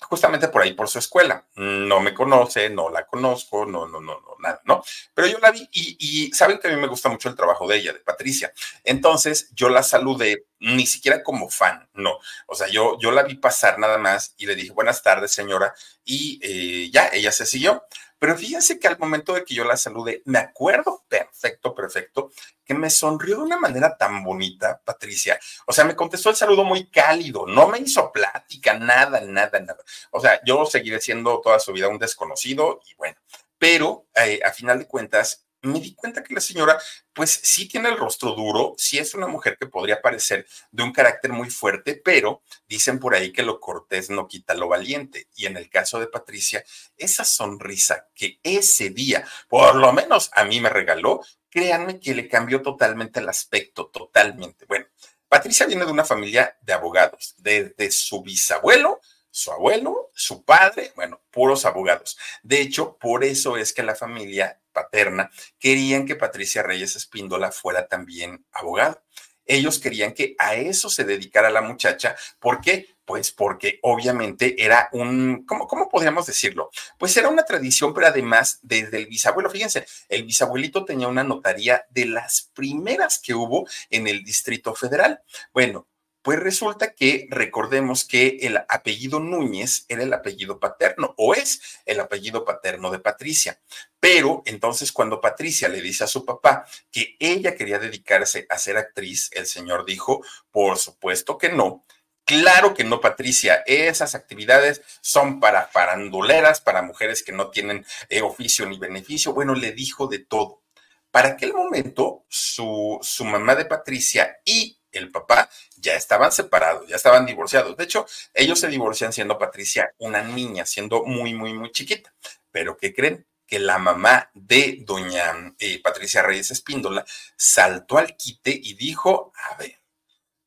justamente 0.09 0.49
por 0.49 0.63
ahí, 0.63 0.73
por 0.73 0.89
su 0.89 0.99
escuela. 0.99 1.47
No 1.57 2.01
me 2.01 2.15
conoce, 2.15 2.71
no 2.71 2.91
la 2.91 3.07
conozco, 3.07 3.65
no, 3.67 3.87
no, 3.87 4.01
no, 4.01 4.21
no, 4.21 4.37
nada, 4.39 4.61
¿no? 4.65 4.83
Pero 5.15 5.29
yo 5.29 5.39
la 5.39 5.51
vi 5.51 5.69
y, 5.73 6.31
saben 6.33 6.59
que 6.59 6.69
a 6.69 6.71
mí 6.71 6.81
me 6.81 6.87
gusta 6.87 7.09
mucho 7.09 7.29
el 7.29 7.37
trabajo 7.37 7.67
de 7.67 7.77
ella, 7.77 7.93
de 7.93 8.01
Patricia. 8.01 8.53
Entonces 8.85 9.51
yo 9.55 9.69
la 9.69 9.83
saludé, 9.83 10.47
ni 10.61 10.87
siquiera 10.87 11.23
como 11.23 11.49
fan, 11.49 11.89
no. 11.95 12.19
O 12.47 12.55
sea, 12.55 12.69
yo, 12.69 12.99
yo 13.01 13.11
la 13.11 13.23
vi 13.23 13.37
pasar 13.37 13.79
nada 13.79 13.99
más 13.99 14.35
y 14.37 14.47
le 14.47 14.55
dije, 14.55 14.73
buenas 14.73 15.03
tardes, 15.03 15.33
señora, 15.33 15.75
y 16.05 16.41
eh, 16.43 16.91
ya, 16.91 17.09
ella 17.13 17.33
se 17.33 17.47
siguió. 17.47 17.85
Pero 18.23 18.39
fíjense 18.39 18.79
que 18.79 18.87
al 18.87 19.01
momento 19.01 19.35
de 19.35 19.45
que 19.45 19.53
yo 19.53 19.65
la 19.65 19.77
saludé, 19.77 20.23
me 20.27 20.39
acuerdo 20.39 21.03
perfecto, 21.09 21.75
perfecto, 21.75 22.31
que 22.65 22.73
me 22.73 22.89
sonrió 22.89 23.39
de 23.39 23.43
una 23.43 23.59
manera 23.59 23.97
tan 23.97 24.23
bonita, 24.23 24.81
Patricia. 24.85 25.41
O 25.67 25.73
sea, 25.73 25.85
me 25.85 25.97
contestó 25.97 26.31
el 26.31 26.37
saludo 26.37 26.63
muy 26.63 26.89
cálido, 26.89 27.47
no 27.49 27.67
me 27.67 27.81
hizo 27.81 28.13
plática, 28.13 28.75
nada, 28.75 29.21
nada, 29.23 29.59
nada. 29.59 29.83
O 30.13 30.21
sea, 30.21 30.41
yo 30.45 30.65
seguiré 30.67 31.01
siendo 31.01 31.41
toda 31.41 31.59
su 31.59 31.73
vida 31.73 31.89
un 31.89 31.99
desconocido 31.99 32.81
y 32.89 32.95
bueno, 32.95 33.17
pero 33.59 34.07
eh, 34.15 34.39
a 34.45 34.53
final 34.53 34.79
de 34.79 34.87
cuentas, 34.87 35.45
me 35.63 35.81
di 35.81 35.95
cuenta 35.95 36.23
que 36.23 36.35
la 36.35 36.41
señora, 36.41 36.79
pues 37.13 37.31
sí 37.31 37.69
tiene 37.69 37.89
el 37.89 37.97
rostro 37.97 38.33
duro, 38.33 38.75
sí 38.77 38.99
es 38.99 39.15
una 39.15 39.29
mujer 39.29 39.57
que 39.59 39.67
podría 39.67 40.03
parecer 40.03 40.47
de 40.71 40.83
un 40.83 40.93
carácter 40.93 41.33
muy 41.33 41.51
fuerte, 41.51 42.01
pero 42.05 42.43
dicen 42.69 42.99
por 42.99 43.15
ahí 43.15 43.33
que 43.33 43.43
lo 43.43 43.61
cortés 43.61 44.11
no 44.11 44.27
quita 44.27 44.55
lo 44.55 44.69
valiente. 44.69 45.29
Y 45.37 45.47
en 45.47 45.57
el 45.57 45.71
caso 45.71 46.01
de 46.01 46.09
Patricia, 46.09 46.65
esa 46.97 47.25
sonrisa 47.25 48.09
que 48.15 48.39
ese 48.43 48.91
día, 48.91 49.25
por 49.49 49.77
lo 49.77 49.93
menos 49.93 50.31
a 50.35 50.45
mí 50.45 50.61
me 50.61 50.69
regaló, 50.69 51.23
créanme 51.49 52.01
que 52.01 52.15
le 52.15 52.29
cambió 52.29 52.63
totalmente 52.63 53.21
el 53.21 53.29
aspecto, 53.29 53.87
totalmente. 53.87 54.67
Bueno, 54.67 54.87
Patricia 55.29 55.67
viene 55.67 55.85
de 55.85 55.93
una 55.93 56.05
familia 56.05 56.57
de 56.61 56.73
abogados, 56.73 57.35
desde 57.39 57.91
su 57.91 58.23
bisabuelo 58.23 59.01
su 59.33 59.51
abuelo, 59.51 60.11
su 60.15 60.45
padre, 60.45 60.93
bueno, 60.95 61.23
puros 61.31 61.65
abogados. 61.65 62.19
De 62.43 62.61
hecho, 62.61 62.99
por 62.99 63.25
eso 63.25 63.57
es 63.57 63.73
que 63.73 63.83
la 63.83 63.95
familia 63.95 64.61
paterna 64.73 65.31
querían 65.59 66.07
que 66.07 66.17
Patricia 66.17 66.63
Reyes 66.63 66.97
Espíndola 66.97 67.53
fuera 67.53 67.87
también 67.87 68.45
abogado. 68.53 69.03
Ellos 69.45 69.79
querían 69.79 70.13
que 70.13 70.35
a 70.39 70.55
eso 70.55 70.89
se 70.89 71.05
dedicara 71.05 71.51
la 71.51 71.63
muchacha. 71.63 72.17
¿Por 72.39 72.61
qué? 72.61 72.87
Pues 73.05 73.33
porque 73.33 73.81
obviamente 73.83 74.63
era 74.63 74.89
un, 74.93 75.45
¿cómo, 75.47 75.67
¿cómo, 75.67 75.89
podríamos 75.89 76.27
decirlo? 76.27 76.71
Pues 76.97 77.17
era 77.17 77.29
una 77.29 77.45
tradición, 77.45 77.93
pero 77.93 78.07
además 78.07 78.61
desde 78.63 78.99
el 78.99 79.07
bisabuelo, 79.07 79.51
fíjense, 79.51 79.85
el 80.09 80.23
bisabuelito 80.23 80.85
tenía 80.85 81.09
una 81.09 81.25
notaría 81.25 81.85
de 81.91 82.07
las 82.07 82.51
primeras 82.55 83.19
que 83.19 83.35
hubo 83.35 83.67
en 83.91 84.07
el 84.07 84.23
Distrito 84.23 84.75
Federal. 84.75 85.21
Bueno, 85.53 85.89
pues 86.23 86.39
resulta 86.39 86.95
que 86.95 87.27
recordemos 87.31 88.05
que 88.05 88.39
el 88.43 88.57
apellido 88.69 89.19
Núñez 89.21 89.85
era 89.89 90.05
el 90.05 90.13
apellido 90.13 90.61
paterno 90.61 91.15
o 91.19 91.35
es 91.35 91.81
el 91.85 92.01
apellido 92.01 92.45
paterno 92.45 92.91
de 92.91 93.01
Patricia. 93.01 93.61
Pero 93.99 94.43
entonces 94.47 94.93
cuando 94.93 95.21
Patricia 95.21 95.69
le 95.69 95.81
dice 95.81 96.05
a 96.05 96.09
su 96.09 96.25
papá 96.25 96.65
que 96.91 97.17
ella 97.19 97.57
quería 97.57 97.79
dedicarse 97.79 98.47
a 98.49 98.59
ser 98.59 98.77
actriz, 98.77 99.31
el 99.33 99.47
señor 99.47 99.85
dijo, 99.85 100.25
por 100.51 100.79
supuesto 100.79 101.39
que 101.39 101.51
no. 101.51 101.85
Claro 102.25 102.73
que 102.73 102.85
no, 102.85 103.01
Patricia. 103.01 103.65
Esas 103.67 104.15
actividades 104.15 104.83
son 105.01 105.41
para 105.41 105.67
faranduleras, 105.67 106.61
para 106.61 106.83
mujeres 106.83 107.23
que 107.23 107.33
no 107.33 107.51
tienen 107.51 107.85
eh, 108.09 108.23
oficio 108.23 108.65
ni 108.67 108.79
beneficio. 108.79 109.35
Bueno, 109.35 109.55
le 109.55 109.73
dijo 109.73 110.07
de 110.07 110.21
todo. 110.21 110.63
Para 111.11 111.31
aquel 111.31 111.53
momento, 111.53 112.25
su, 112.29 112.99
su 113.03 113.25
mamá 113.25 113.55
de 113.57 113.67
Patricia 113.67 114.39
y 114.45 114.79
el 114.93 115.11
papá 115.11 115.49
ya 115.77 115.95
estaban 115.95 116.33
separados, 116.33 116.89
ya 116.89 116.97
estaban 116.97 117.27
divorciados. 117.27 117.77
De 117.77 117.85
hecho, 117.85 118.07
ellos 118.35 118.61
se 118.61 118.69
divorcian 118.69 119.13
siendo 119.13 119.39
Patricia 119.39 119.95
una 119.99 120.23
niña, 120.23 120.67
siendo 120.67 121.05
muy, 121.05 121.35
muy, 121.35 121.53
muy 121.53 121.71
chiquita. 121.73 122.15
Pero 122.51 122.77
¿qué 122.77 122.95
creen? 122.95 123.27
Que 123.47 123.59
la 123.59 123.79
mamá 123.79 124.31
de 124.35 124.79
doña 124.81 125.55
eh, 125.59 125.81
Patricia 125.83 126.23
Reyes 126.23 126.51
Espíndola 126.51 127.05
saltó 127.37 127.99
al 127.99 128.17
quite 128.17 128.51
y 128.51 128.75
dijo, 128.75 129.33
a 129.51 129.57
ver, 129.57 129.83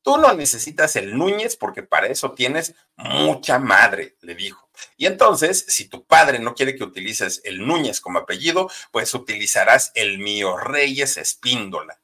tú 0.02 0.18
no 0.18 0.32
necesitas 0.34 0.94
el 0.96 1.18
Núñez 1.18 1.56
porque 1.56 1.82
para 1.82 2.06
eso 2.06 2.32
tienes 2.32 2.74
mucha 2.96 3.58
madre, 3.58 4.16
le 4.20 4.34
dijo. 4.36 4.68
Y 4.96 5.06
entonces, 5.06 5.64
si 5.68 5.88
tu 5.88 6.04
padre 6.04 6.38
no 6.38 6.54
quiere 6.54 6.76
que 6.76 6.84
utilices 6.84 7.40
el 7.44 7.66
Núñez 7.66 8.00
como 8.00 8.20
apellido, 8.20 8.70
pues 8.92 9.12
utilizarás 9.14 9.92
el 9.94 10.18
mío 10.18 10.56
Reyes 10.56 11.16
Espíndola. 11.16 12.00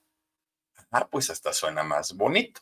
Ah, 0.93 1.09
pues 1.09 1.31
hasta 1.31 1.55
suena 1.55 1.83
más 1.83 2.13
bonito. 2.13 2.61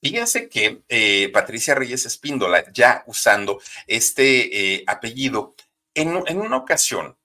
Fíjense 0.00 0.48
que 0.48 0.82
eh, 0.88 1.28
Patricia 1.32 1.74
Reyes 1.74 2.06
Espíndola, 2.06 2.64
ya 2.72 3.04
usando 3.06 3.60
este 3.86 4.76
eh, 4.76 4.84
apellido, 4.86 5.54
en, 5.94 6.16
una 6.38 6.56
ocasión, 6.56 7.18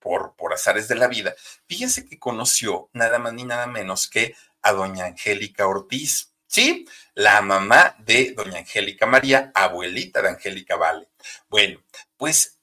por, 0.00 0.34
por 0.34 0.52
azares 0.52 0.88
de 0.88 0.96
la 0.96 1.06
vida, 1.06 1.34
fíjense 1.66 2.04
que 2.06 2.18
conoció 2.18 2.88
nada 2.94 3.18
más 3.18 3.32
ni 3.34 3.44
nada 3.44 3.66
menos 3.66 4.08
que 4.08 4.34
a 4.62 4.72
doña 4.72 5.04
Angélica 5.04 5.66
Ortiz. 5.68 6.32
Sí, 6.48 6.86
la 7.14 7.42
mamá 7.42 7.94
de 7.98 8.32
doña 8.32 8.58
Angélica 8.58 9.06
María, 9.06 9.52
abuelita 9.54 10.22
de 10.22 10.30
Angélica 10.30 10.76
Vale. 10.76 11.08
Bueno, 11.48 11.80
pues 12.16 12.58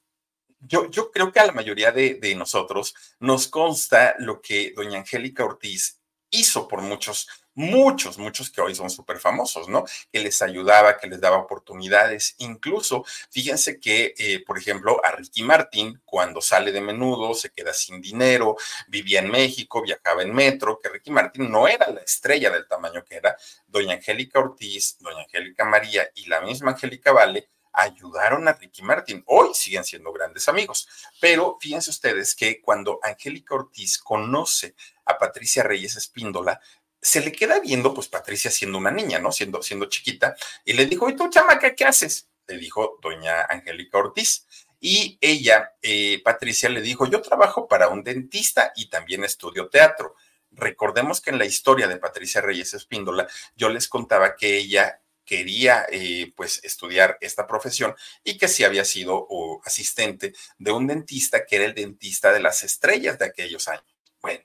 yo, 0.60 0.90
yo 0.90 1.12
creo 1.12 1.32
que 1.32 1.40
a 1.40 1.46
la 1.46 1.54
mayoría 1.54 1.92
de, 1.92 2.16
de 2.16 2.36
nosotros 2.36 2.96
nos 3.20 3.48
consta 3.48 4.16
lo 4.20 4.42
que 4.42 4.74
doña 4.76 5.00
Angélica 5.00 5.46
Ortiz 5.46 6.03
hizo 6.34 6.68
por 6.68 6.82
muchos, 6.82 7.28
muchos, 7.54 8.18
muchos 8.18 8.50
que 8.50 8.62
hoy 8.62 8.76
son 8.76 8.90
súper 8.90 9.20
famosos, 9.20 9.70
¿no? 9.70 9.86
Que 10.12 10.20
les 10.20 10.42
ayudaba, 10.42 10.98
que 10.98 11.08
les 11.08 11.22
daba 11.22 11.38
oportunidades. 11.38 12.36
Incluso, 12.40 13.06
fíjense 13.30 13.80
que, 13.80 14.14
eh, 14.18 14.44
por 14.46 14.58
ejemplo, 14.58 15.00
a 15.06 15.12
Ricky 15.12 15.44
Martin, 15.44 16.02
cuando 16.04 16.42
sale 16.42 16.72
de 16.72 16.82
menudo, 16.82 17.34
se 17.34 17.52
queda 17.52 17.74
sin 17.74 18.02
dinero, 18.02 18.58
vivía 18.88 19.20
en 19.20 19.30
México, 19.30 19.82
viajaba 19.82 20.24
en 20.24 20.34
metro, 20.34 20.80
que 20.82 20.90
Ricky 20.90 21.12
Martin 21.12 21.50
no 21.52 21.68
era 21.68 21.90
la 21.90 22.02
estrella 22.02 22.50
del 22.50 22.68
tamaño 22.68 23.04
que 23.06 23.16
era. 23.16 23.38
Doña 23.68 23.94
Angélica 23.94 24.40
Ortiz, 24.40 24.98
doña 25.00 25.22
Angélica 25.22 25.66
María 25.66 26.10
y 26.16 26.26
la 26.28 26.42
misma 26.42 26.72
Angélica 26.72 27.12
Vale 27.12 27.53
ayudaron 27.74 28.48
a 28.48 28.54
Ricky 28.54 28.82
Martin. 28.82 29.24
Hoy 29.26 29.50
siguen 29.54 29.84
siendo 29.84 30.14
grandes 30.14 30.48
amigos. 30.48 30.88
Pero 31.20 31.58
fíjense 31.60 31.90
ustedes 31.90 32.36
que 32.36 32.62
cuando 32.62 33.00
Angélica 33.04 33.56
Ortiz 33.56 33.98
conoce 33.98 34.76
a 35.06 35.18
Patricia 35.18 35.64
Reyes 35.64 35.96
Espíndola, 35.96 36.62
se 37.02 37.20
le 37.20 37.34
queda 37.34 37.60
viendo, 37.60 37.94
pues 37.94 38.08
Patricia 38.08 38.50
siendo 38.50 38.78
una 38.78 38.92
niña, 38.92 39.20
¿no? 39.20 39.32
Siendo, 39.32 39.62
siendo 39.62 39.88
chiquita, 39.88 40.36
y 40.64 40.74
le 40.74 40.86
dijo, 40.86 41.10
¿y 41.10 41.16
tú, 41.16 41.30
chamaca, 41.30 41.76
qué 41.76 41.84
haces? 41.84 42.30
Le 42.48 42.58
dijo 42.58 42.98
doña 43.02 43.42
Angélica 43.50 43.98
Ortiz. 43.98 44.48
Y 44.80 45.18
ella, 45.22 45.74
eh, 45.82 46.22
Patricia, 46.24 46.70
le 46.70 46.82
dijo, 46.82 47.06
yo 47.08 47.22
trabajo 47.22 47.68
para 47.68 47.90
un 47.90 48.04
dentista 48.04 48.72
y 48.76 48.90
también 48.90 49.24
estudio 49.24 49.70
teatro. 49.70 50.16
Recordemos 50.52 51.20
que 51.20 51.32
en 51.32 51.40
la 51.40 51.46
historia 51.46 51.88
de 51.88 51.98
Patricia 51.98 52.42
Reyes 52.42 52.74
Espíndola, 52.74 53.28
yo 53.56 53.70
les 53.70 53.88
contaba 53.88 54.36
que 54.36 54.58
ella 54.58 55.02
quería 55.26 55.86
eh, 55.90 56.34
pues 56.36 56.64
estudiar 56.64 57.18
esta 57.22 57.48
profesión 57.48 57.96
y 58.24 58.38
que 58.38 58.48
sí 58.48 58.64
había 58.64 58.86
sido 58.86 59.28
asistente 59.64 60.34
de 60.58 60.72
un 60.72 60.88
dentista 60.88 61.46
que 61.46 61.58
era 61.58 61.66
el 61.66 61.74
dentista 61.74 62.32
de 62.32 62.40
las 62.40 62.64
estrellas 62.64 63.18
de 63.20 63.26
aquellos 63.26 63.68
años. 63.68 63.86
Bueno, 64.22 64.44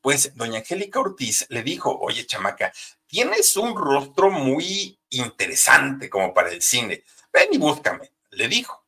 pues 0.00 0.34
doña 0.34 0.58
Angélica 0.58 1.00
Ortiz 1.00 1.46
le 1.48 1.62
dijo, 1.62 1.98
oye 2.00 2.26
chamaca, 2.26 2.72
tienes 3.06 3.56
un 3.56 3.76
rostro 3.76 4.30
muy 4.30 4.98
interesante 5.10 6.08
como 6.08 6.32
para 6.32 6.50
el 6.50 6.62
cine, 6.62 7.04
ven 7.32 7.48
y 7.52 7.58
búscame, 7.58 8.12
le 8.30 8.48
dijo. 8.48 8.86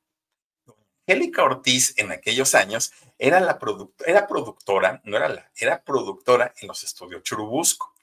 Doña 0.65 0.87
Angélica 1.07 1.43
Ortiz 1.43 1.95
en 1.97 2.13
aquellos 2.13 2.55
años 2.55 2.93
era 3.19 3.41
la 3.41 3.59
era 4.07 4.27
productora, 4.27 5.01
no 5.05 5.17
era 5.17 5.29
la, 5.29 5.51
era 5.57 5.83
productora 5.83 6.55
en 6.61 6.69
los 6.69 6.85
estudios 6.85 7.23
Churubusco. 7.23 7.95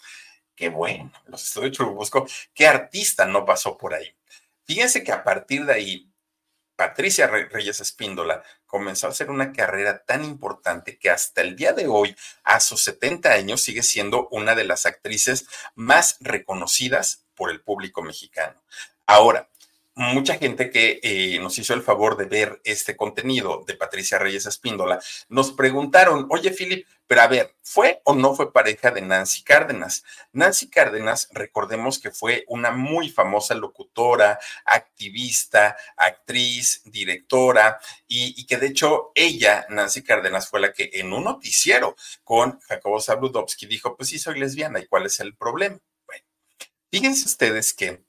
Qué 0.57 0.69
bueno, 0.69 1.11
los 1.27 1.43
estudios 1.43 1.73
Churubusco, 1.73 2.25
qué 2.55 2.65
artista 2.65 3.25
no 3.25 3.45
pasó 3.45 3.77
por 3.77 3.93
ahí. 3.93 4.11
Fíjense 4.63 5.03
que 5.03 5.11
a 5.11 5.23
partir 5.23 5.67
de 5.67 5.73
ahí, 5.73 6.11
Patricia 6.75 7.27
Reyes 7.27 7.79
Espíndola 7.79 8.41
comenzó 8.65 9.05
a 9.05 9.11
hacer 9.11 9.29
una 9.29 9.53
carrera 9.53 10.03
tan 10.03 10.25
importante 10.25 10.97
que 10.97 11.11
hasta 11.11 11.41
el 11.41 11.55
día 11.55 11.73
de 11.73 11.85
hoy, 11.87 12.15
a 12.43 12.59
sus 12.59 12.83
70 12.83 13.33
años, 13.33 13.61
sigue 13.61 13.83
siendo 13.83 14.29
una 14.29 14.55
de 14.55 14.63
las 14.63 14.87
actrices 14.87 15.47
más 15.75 16.17
reconocidas 16.21 17.27
por 17.35 17.51
el 17.51 17.61
público 17.61 18.01
mexicano. 18.01 18.59
Ahora, 19.05 19.49
mucha 19.97 20.37
gente 20.37 20.69
que 20.69 20.99
eh, 21.01 21.39
nos 21.39 21.57
hizo 21.57 21.73
el 21.73 21.81
favor 21.81 22.17
de 22.17 22.25
ver 22.25 22.61
este 22.63 22.95
contenido 22.95 23.63
de 23.65 23.73
Patricia 23.73 24.19
Reyes 24.19 24.45
Espíndola, 24.45 24.99
nos 25.27 25.51
preguntaron, 25.51 26.27
oye, 26.29 26.51
Philip, 26.51 26.85
pero 27.07 27.21
a 27.21 27.27
ver, 27.27 27.55
¿fue 27.63 28.01
o 28.03 28.13
no 28.13 28.35
fue 28.35 28.53
pareja 28.53 28.91
de 28.91 29.01
Nancy 29.01 29.41
Cárdenas? 29.43 30.03
Nancy 30.33 30.69
Cárdenas, 30.69 31.29
recordemos 31.31 31.97
que 31.97 32.11
fue 32.11 32.45
una 32.47 32.69
muy 32.69 33.09
famosa 33.09 33.55
locutora, 33.55 34.37
activista, 34.65 35.75
actriz, 35.95 36.83
directora, 36.85 37.79
y, 38.07 38.45
que 38.45 38.57
de 38.57 38.67
hecho 38.67 39.11
ella, 39.15 39.65
Nancy 39.69 40.03
Cárdenas, 40.03 40.47
fue 40.47 40.59
la 40.59 40.73
que 40.73 40.91
en 40.93 41.11
un 41.11 41.23
noticiero 41.23 41.95
con 42.23 42.59
Jacobo 42.59 43.01
Zabludovsky 43.01 43.65
dijo, 43.65 43.97
pues 43.97 44.09
sí, 44.09 44.19
soy 44.19 44.39
lesbiana, 44.39 44.79
¿y 44.79 44.85
cuál 44.85 45.07
es 45.07 45.19
el 45.21 45.35
problema? 45.35 45.79
Bueno, 46.05 46.23
fíjense 46.91 47.25
ustedes 47.25 47.73
que 47.73 48.06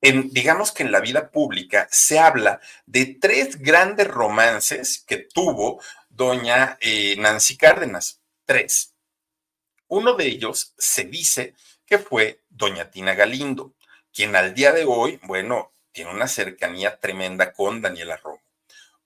digamos 0.00 0.72
que 0.72 0.82
en 0.82 0.92
la 0.92 1.00
vida 1.00 1.30
pública 1.30 1.88
se 1.90 2.18
habla 2.18 2.60
de 2.86 3.18
tres 3.20 3.58
grandes 3.58 4.06
romances 4.06 5.04
que 5.06 5.16
tuvo 5.16 5.80
doña 6.08 6.78
eh, 6.80 7.16
Nancy 7.18 7.56
Cárdenas. 7.56 8.20
Tres. 8.44 8.94
Uno 9.88 10.14
de 10.14 10.26
ellos 10.26 10.74
se 10.78 11.04
dice 11.04 11.54
que 11.86 11.98
fue 11.98 12.42
doña 12.48 12.90
Tina 12.90 13.14
Galindo, 13.14 13.74
quien 14.12 14.36
al 14.36 14.54
día 14.54 14.72
de 14.72 14.84
hoy, 14.84 15.18
bueno, 15.22 15.72
tiene 15.92 16.10
una 16.10 16.28
cercanía 16.28 16.98
tremenda 17.00 17.52
con 17.52 17.80
Daniela 17.80 18.16
Romo. 18.16 18.42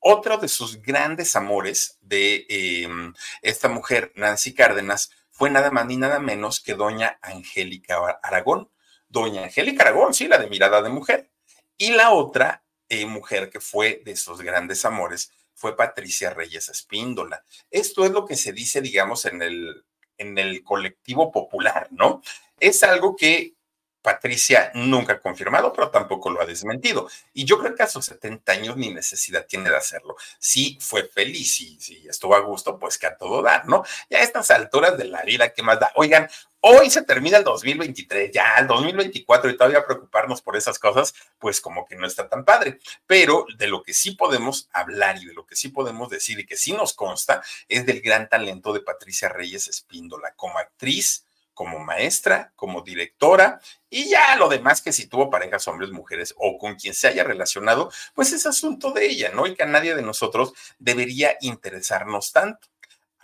Otro 0.01 0.37
de 0.39 0.49
sus 0.49 0.83
grandes 0.83 1.37
amores 1.37 1.97
de 2.01 2.45
em, 2.49 3.15
esta 3.41 3.69
mujer, 3.69 4.11
Nancy 4.17 4.53
Cárdenas, 4.53 5.11
fue 5.31 5.49
nada 5.49 5.71
más 5.71 5.87
ni 5.87 5.97
nada 5.97 6.19
menos 6.19 6.61
que 6.61 6.75
doña 6.75 7.19
Angélica 7.23 8.19
Aragón, 8.23 8.69
doña 9.13 9.45
Angélica 9.45 9.85
Aragón, 9.85 10.15
sí, 10.15 10.27
la 10.27 10.39
de 10.39 10.49
mirada 10.49 10.83
de 10.83 10.89
mujer. 10.89 11.31
Y 11.77 11.93
la 11.93 12.11
otra 12.11 12.65
eh, 12.89 13.07
mujer 13.07 13.51
que 13.51 13.61
fue 13.61 14.03
de 14.05 14.13
esos 14.13 14.41
grandes 14.41 14.85
amores 14.85 15.31
fue 15.55 15.77
Patricia 15.77 16.31
Reyes 16.31 16.69
Espíndola. 16.69 17.45
Esto 17.71 18.05
es 18.05 18.11
lo 18.11 18.27
que 18.27 18.37
se 18.37 18.53
dice, 18.53 18.81
digamos, 18.81 19.27
en 19.27 19.43
el, 19.43 19.85
en 20.17 20.39
el 20.39 20.65
colectivo 20.65 21.31
popular, 21.31 21.89
¿no? 21.91 22.23
Es 22.59 22.83
algo 22.83 23.15
que 23.15 23.55
Patricia 24.03 24.73
nunca 24.75 25.15
ha 25.15 25.21
confirmado, 25.21 25.73
pero 25.73 25.91
tampoco 25.91 26.31
lo 26.31 26.43
ha 26.43 26.47
desmentido. 26.47 27.09
Y 27.33 27.45
yo 27.45 27.59
creo 27.59 27.75
que 27.75 27.85
a 27.85 27.89
sus 27.89 28.05
70 28.07 28.53
años 28.53 28.77
ni 28.77 28.93
necesidad 28.93 29.47
tiene 29.47 29.71
de 29.71 29.77
hacerlo. 29.77 30.17
Si 30.39 30.77
fue 30.81 31.05
feliz 31.05 31.61
y 31.61 31.81
si 31.81 32.09
estuvo 32.09 32.35
a 32.35 32.41
gusto, 32.41 32.79
pues 32.79 32.99
que 32.99 33.07
a 33.07 33.17
todo 33.17 33.43
dar, 33.43 33.67
¿no? 33.67 33.85
Ya 34.11 34.19
a 34.19 34.23
estas 34.23 34.51
alturas 34.51 34.99
de 34.99 35.05
la 35.05 35.23
vida, 35.23 35.53
¿qué 35.53 35.63
más 35.63 35.79
da? 35.79 35.93
Oigan, 35.95 36.29
hoy 36.61 36.91
se 36.91 37.03
termina 37.03 37.39
el 37.39 37.45
2023, 37.45 38.33
ya 38.33 38.57
el 38.59 38.67
2024 38.67 39.51
y 39.51 39.57
todavía 39.57 39.85
preocuparnos 39.85 40.43
por 40.43 40.57
esas 40.57 40.79
cosas, 40.79 41.15
pues 41.39 41.61
como 41.61 41.87
que 41.87 41.97
no 41.97 42.07
está 42.07 42.29
tan 42.29 42.45
padre. 42.45 42.81
Pero 43.07 43.47
de 43.57 43.69
lo 43.69 43.83
que 43.83 43.95
sí 43.95 44.13
podemos 44.13 44.69
hablar 44.73 45.19
y 45.19 45.27
de 45.27 45.35
lo 45.35 45.47
que 45.47 45.57
sí 45.57 45.69
podemos 45.69 46.09
decir 46.09 46.41
y 46.41 46.47
que 46.47 46.57
sí 46.57 46.73
nos 46.73 46.93
consta 46.93 47.43
es 47.69 47.87
del 47.87 48.01
gran 48.01 48.29
talento 48.29 48.73
de 48.73 48.81
Patricia 48.81 49.29
Reyes 49.29 49.69
Espíndola 49.69 50.35
como 50.35 50.59
actriz 50.59 51.25
como 51.55 51.79
maestra, 51.79 52.53
como 52.57 52.83
directora, 52.83 53.61
y 53.91 54.09
ya 54.09 54.37
lo 54.37 54.49
demás 54.49 54.83
que 54.83 54.93
si 54.93 55.07
tuvo 55.07 55.31
parejas 55.31 55.69
hombres, 55.69 55.91
mujeres 55.91 56.35
o 56.39 56.59
con 56.59 56.77
quien 56.77 56.95
se 56.95 57.09
haya 57.09 57.25
relacionado, 57.25 57.91
pues 58.15 58.33
es 58.33 58.47
asunto 58.47 58.93
de 58.93 59.07
ella, 59.07 59.31
¿no? 59.35 59.47
Y 59.47 59.55
que 59.55 59.63
a 59.63 59.67
nadie 59.67 59.95
de 59.95 60.03
nosotros 60.03 60.55
debería 60.79 61.37
interesarnos 61.41 62.33
tanto. 62.33 62.69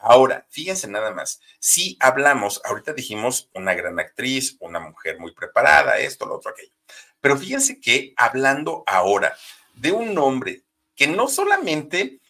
Ahora, 0.00 0.46
fíjense 0.48 0.86
nada 0.86 1.10
más, 1.10 1.40
si 1.58 1.96
hablamos, 1.98 2.60
ahorita 2.64 2.92
dijimos 2.92 3.50
una 3.52 3.74
gran 3.74 3.98
actriz, 3.98 4.56
una 4.60 4.78
mujer 4.78 5.18
muy 5.18 5.32
preparada, 5.32 5.98
esto, 5.98 6.24
lo 6.24 6.36
otro, 6.36 6.52
aquello, 6.52 6.72
pero 7.20 7.36
fíjense 7.36 7.80
que 7.80 8.14
hablando 8.16 8.84
ahora 8.86 9.36
de 9.74 9.90
un 9.90 10.16
hombre 10.18 10.62
que 10.94 11.08
no 11.08 11.28
solamente 11.28 12.20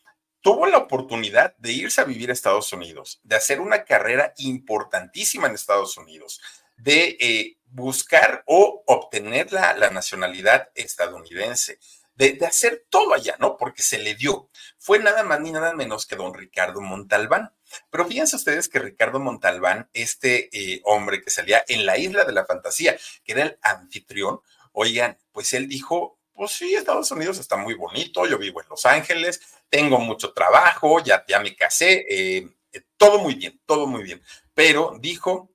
tuvo 0.40 0.66
la 0.66 0.78
oportunidad 0.78 1.56
de 1.58 1.72
irse 1.72 2.00
a 2.00 2.04
vivir 2.04 2.30
a 2.30 2.32
Estados 2.32 2.72
Unidos, 2.72 3.20
de 3.22 3.36
hacer 3.36 3.60
una 3.60 3.84
carrera 3.84 4.32
importantísima 4.38 5.48
en 5.48 5.54
Estados 5.54 5.96
Unidos, 5.96 6.40
de 6.76 7.16
eh, 7.20 7.58
buscar 7.66 8.42
o 8.46 8.82
obtener 8.86 9.52
la, 9.52 9.90
nacionalidad 9.90 10.70
estadounidense, 10.74 11.78
de, 12.14 12.38
hacer 12.46 12.86
todo 12.88 13.14
allá, 13.14 13.36
¿no? 13.38 13.56
Porque 13.56 13.82
se 13.82 13.98
le 13.98 14.14
dio. 14.14 14.48
Fue 14.78 14.98
nada 14.98 15.22
más 15.22 15.40
ni 15.40 15.52
nada 15.52 15.74
menos 15.74 16.06
que 16.06 16.16
don 16.16 16.34
Ricardo 16.34 16.80
Montalbán. 16.80 17.52
Pero 17.90 18.06
fíjense 18.06 18.36
ustedes 18.36 18.68
que 18.68 18.78
Ricardo 18.78 19.20
Montalbán, 19.20 19.90
este 19.92 20.48
eh, 20.52 20.80
hombre 20.84 21.22
que 21.22 21.30
salía 21.30 21.64
en 21.68 21.84
la 21.84 21.98
isla 21.98 22.24
de 22.24 22.32
la 22.32 22.46
fantasía, 22.46 22.96
que 23.24 23.32
era 23.32 23.42
el 23.42 23.58
anfitrión, 23.62 24.40
oigan, 24.72 25.18
pues 25.32 25.52
él 25.52 25.68
dijo, 25.68 26.17
pues 26.38 26.52
sí, 26.52 26.72
Estados 26.72 27.10
Unidos 27.10 27.36
está 27.40 27.56
muy 27.56 27.74
bonito, 27.74 28.24
yo 28.24 28.38
vivo 28.38 28.62
en 28.62 28.68
Los 28.68 28.86
Ángeles, 28.86 29.40
tengo 29.68 29.98
mucho 29.98 30.32
trabajo, 30.32 31.02
ya, 31.02 31.24
ya 31.26 31.40
me 31.40 31.56
casé, 31.56 32.06
eh, 32.08 32.48
eh, 32.72 32.82
todo 32.96 33.18
muy 33.18 33.34
bien, 33.34 33.60
todo 33.66 33.88
muy 33.88 34.04
bien. 34.04 34.22
Pero 34.54 34.96
dijo, 35.00 35.50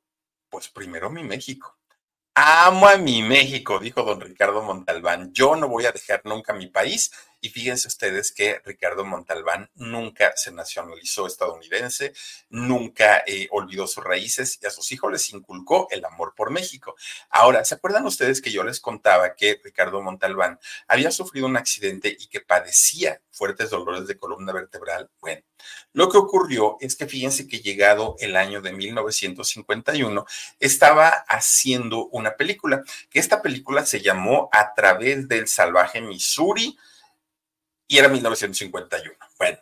pues 0.50 0.67
primero 0.67 1.10
mi 1.10 1.24
México. 1.24 1.80
Amo 2.36 2.86
a 2.89 2.98
mi 2.98 3.22
México, 3.22 3.80
dijo 3.80 4.04
don 4.04 4.19
Ricardo 4.19 4.62
Montalbán. 4.62 5.32
Yo 5.32 5.56
no 5.56 5.69
voy 5.69 5.86
a 5.86 5.93
dejar 5.93 6.22
nunca 6.26 6.52
mi 6.52 6.67
país. 6.67 7.13
Y 7.43 7.49
fíjense 7.49 7.89
ustedes 7.89 8.32
que 8.32 8.62
Ricardo 8.63 9.03
Montalbán 9.03 9.69
nunca 9.75 10.32
se 10.38 10.53
nacionalizó 10.53 11.27
estadounidense, 11.27 12.13
nunca 12.49 13.21
eh, 13.27 13.49
olvidó 13.51 13.86
sus 13.86 14.01
raíces 14.01 14.58
y 14.62 14.65
a 14.65 14.69
sus 14.69 14.89
hijos 14.93 15.12
les 15.12 15.29
inculcó 15.34 15.89
el 15.91 16.06
amor 16.06 16.36
por 16.38 16.51
México. 16.51 16.95
Ahora, 17.29 17.65
¿se 17.65 17.75
acuerdan 17.75 18.06
ustedes 18.06 18.41
que 18.41 18.49
yo 18.49 18.63
les 18.63 18.79
contaba 18.79 19.36
que 19.36 19.60
Ricardo 19.62 20.01
Montalbán 20.01 20.58
había 20.88 21.12
sufrido 21.12 21.45
un 21.45 21.58
accidente 21.58 22.15
y 22.17 22.27
que 22.27 22.39
padecía 22.39 23.19
fuertes 23.29 23.71
dolores 23.71 24.08
de 24.08 24.15
columna 24.15 24.53
vertebral? 24.53 25.10
Bueno, 25.19 25.41
lo 25.91 26.08
que 26.08 26.19
ocurrió 26.19 26.77
es 26.79 26.95
que 26.95 27.08
fíjense 27.08 27.49
que 27.49 27.60
llegado 27.60 28.15
el 28.19 28.38
año 28.38 28.62
de 28.62 28.71
1951, 28.71 30.25
estaba 30.62 31.10
haciendo 31.27 32.06
una 32.06 32.38
película, 32.38 32.84
que 33.10 33.19
esta 33.19 33.41
película 33.41 33.86
se 33.86 33.99
llamó 33.99 34.47
A 34.53 34.73
través 34.73 35.27
del 35.27 35.49
salvaje 35.49 35.99
Missouri 35.99 36.77
y 37.88 37.98
era 37.98 38.10
1951. 38.10 39.15
Bueno, 39.38 39.58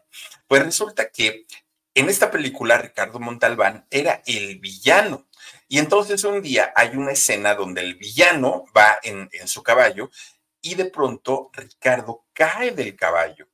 pues 0.48 0.64
resulta 0.64 1.10
que 1.10 1.46
en 1.94 2.10
esta 2.10 2.32
película 2.32 2.78
Ricardo 2.78 3.20
Montalbán 3.20 3.86
era 3.90 4.22
el 4.26 4.60
villano. 4.60 5.28
Y 5.68 5.80
entonces 5.80 6.24
un 6.24 6.42
día 6.42 6.72
hay 6.76 6.96
una 6.96 7.12
escena 7.12 7.56
donde 7.56 7.82
el 7.82 7.96
villano 7.96 8.66
va 8.76 9.00
en, 9.04 9.30
en 9.32 9.48
su 9.48 9.64
caballo 9.64 10.10
y 10.62 10.76
de 10.76 10.86
pronto 10.86 11.50
Ricardo 11.54 12.26
cae 12.34 12.72
del 12.72 12.96
caballo. 12.96 13.48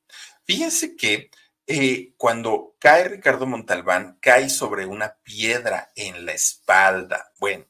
Fíjense 0.44 0.96
que 0.96 1.30
eh, 1.70 2.14
cuando 2.16 2.76
cae 2.78 3.08
Ricardo 3.08 3.44
Montalbán, 3.44 4.18
cae 4.22 4.48
sobre 4.48 4.86
una 4.86 5.18
piedra 5.22 5.92
en 5.94 6.24
la 6.24 6.32
espalda. 6.32 7.30
Bueno, 7.38 7.66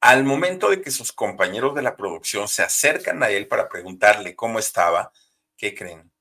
al 0.00 0.24
momento 0.24 0.70
de 0.70 0.80
que 0.80 0.90
sus 0.90 1.12
compañeros 1.12 1.74
de 1.74 1.82
la 1.82 1.94
producción 1.94 2.48
se 2.48 2.62
acercan 2.62 3.22
a 3.22 3.28
él 3.28 3.48
para 3.48 3.68
preguntarle 3.68 4.34
cómo 4.34 4.58
estaba, 4.58 5.12
¿qué 5.56 5.74
creen? 5.74 6.12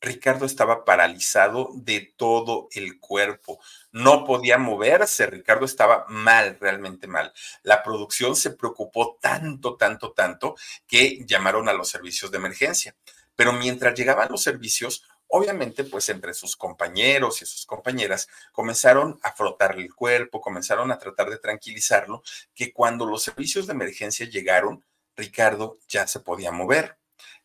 Ricardo 0.00 0.46
estaba 0.46 0.84
paralizado 0.84 1.70
de 1.74 2.14
todo 2.16 2.68
el 2.72 2.98
cuerpo. 2.98 3.60
No 3.92 4.24
podía 4.24 4.56
moverse. 4.56 5.26
Ricardo 5.26 5.66
estaba 5.66 6.06
mal, 6.08 6.56
realmente 6.58 7.06
mal. 7.06 7.34
La 7.62 7.82
producción 7.82 8.34
se 8.34 8.52
preocupó 8.52 9.18
tanto, 9.20 9.76
tanto, 9.76 10.12
tanto 10.12 10.56
que 10.86 11.22
llamaron 11.26 11.68
a 11.68 11.74
los 11.74 11.90
servicios 11.90 12.30
de 12.30 12.38
emergencia. 12.38 12.96
Pero 13.36 13.52
mientras 13.52 13.94
llegaban 13.94 14.30
los 14.30 14.42
servicios, 14.42 15.04
Obviamente, 15.32 15.84
pues 15.84 16.08
entre 16.08 16.34
sus 16.34 16.56
compañeros 16.56 17.40
y 17.40 17.46
sus 17.46 17.64
compañeras 17.64 18.26
comenzaron 18.50 19.20
a 19.22 19.30
frotarle 19.32 19.84
el 19.84 19.94
cuerpo, 19.94 20.40
comenzaron 20.40 20.90
a 20.90 20.98
tratar 20.98 21.30
de 21.30 21.38
tranquilizarlo, 21.38 22.24
que 22.52 22.72
cuando 22.72 23.06
los 23.06 23.22
servicios 23.22 23.68
de 23.68 23.74
emergencia 23.74 24.26
llegaron, 24.26 24.84
Ricardo 25.14 25.78
ya 25.86 26.08
se 26.08 26.18
podía 26.18 26.50
mover. 26.50 26.99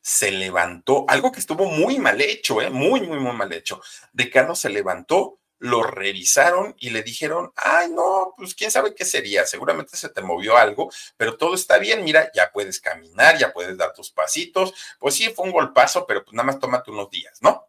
Se 0.07 0.29
levantó, 0.31 1.05
algo 1.07 1.31
que 1.31 1.39
estuvo 1.39 1.65
muy 1.65 1.97
mal 1.97 2.21
hecho, 2.21 2.61
¿eh? 2.61 2.69
muy, 2.69 3.01
muy, 3.01 3.19
muy 3.19 3.33
mal 3.33 3.51
hecho. 3.53 3.81
Ricardo 4.13 4.53
se 4.53 4.69
levantó, 4.69 5.39
lo 5.57 5.81
revisaron 5.81 6.75
y 6.77 6.91
le 6.91 7.01
dijeron, 7.01 7.51
ay, 7.55 7.89
no, 7.89 8.33
pues 8.37 8.53
quién 8.53 8.69
sabe 8.69 8.93
qué 8.93 9.05
sería, 9.05 9.47
seguramente 9.47 9.97
se 9.97 10.09
te 10.09 10.21
movió 10.21 10.57
algo, 10.57 10.91
pero 11.17 11.37
todo 11.37 11.55
está 11.55 11.79
bien, 11.79 12.03
mira, 12.03 12.29
ya 12.35 12.51
puedes 12.51 12.79
caminar, 12.79 13.39
ya 13.39 13.51
puedes 13.51 13.77
dar 13.77 13.93
tus 13.93 14.11
pasitos, 14.11 14.73
pues 14.99 15.15
sí, 15.15 15.29
fue 15.33 15.45
un 15.45 15.51
golpazo, 15.51 16.05
pero 16.05 16.23
pues 16.23 16.35
nada 16.35 16.45
más 16.45 16.59
tómate 16.59 16.91
unos 16.91 17.09
días, 17.09 17.41
¿no? 17.41 17.67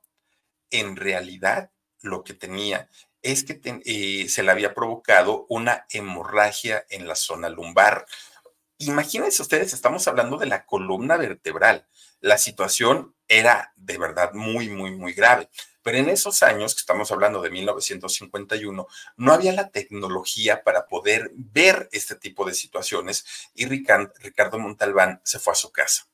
en 0.70 0.96
realidad 0.96 1.70
lo 2.00 2.24
que 2.24 2.34
tenía 2.34 2.88
es 3.22 3.44
que 3.44 3.60
eh, 3.84 4.28
se 4.28 4.42
le 4.42 4.50
había 4.50 4.74
provocado 4.74 5.46
una 5.48 5.86
hemorragia 5.90 6.86
en 6.90 7.08
la 7.08 7.16
zona 7.16 7.48
lumbar. 7.48 8.06
Imagínense 8.78 9.42
ustedes, 9.42 9.72
estamos 9.72 10.06
hablando 10.06 10.36
de 10.36 10.46
la 10.46 10.64
columna 10.64 11.16
vertebral. 11.16 11.86
La 12.20 12.38
situación 12.38 13.14
era 13.28 13.72
de 13.76 13.98
verdad 13.98 14.32
muy, 14.32 14.68
muy, 14.68 14.92
muy 14.92 15.12
grave. 15.12 15.48
Pero 15.82 15.98
en 15.98 16.08
esos 16.08 16.42
años, 16.42 16.74
que 16.74 16.80
estamos 16.80 17.12
hablando 17.12 17.40
de 17.40 17.50
1951, 17.50 18.86
no 19.16 19.32
había 19.32 19.52
la 19.52 19.70
tecnología 19.70 20.64
para 20.64 20.86
poder 20.86 21.30
ver 21.34 21.88
este 21.92 22.16
tipo 22.16 22.44
de 22.44 22.54
situaciones 22.54 23.24
y 23.54 23.66
Ricardo 23.66 24.58
Montalbán 24.58 25.20
se 25.22 25.38
fue 25.38 25.52
a 25.52 25.56
su 25.56 25.70
casa. 25.70 26.08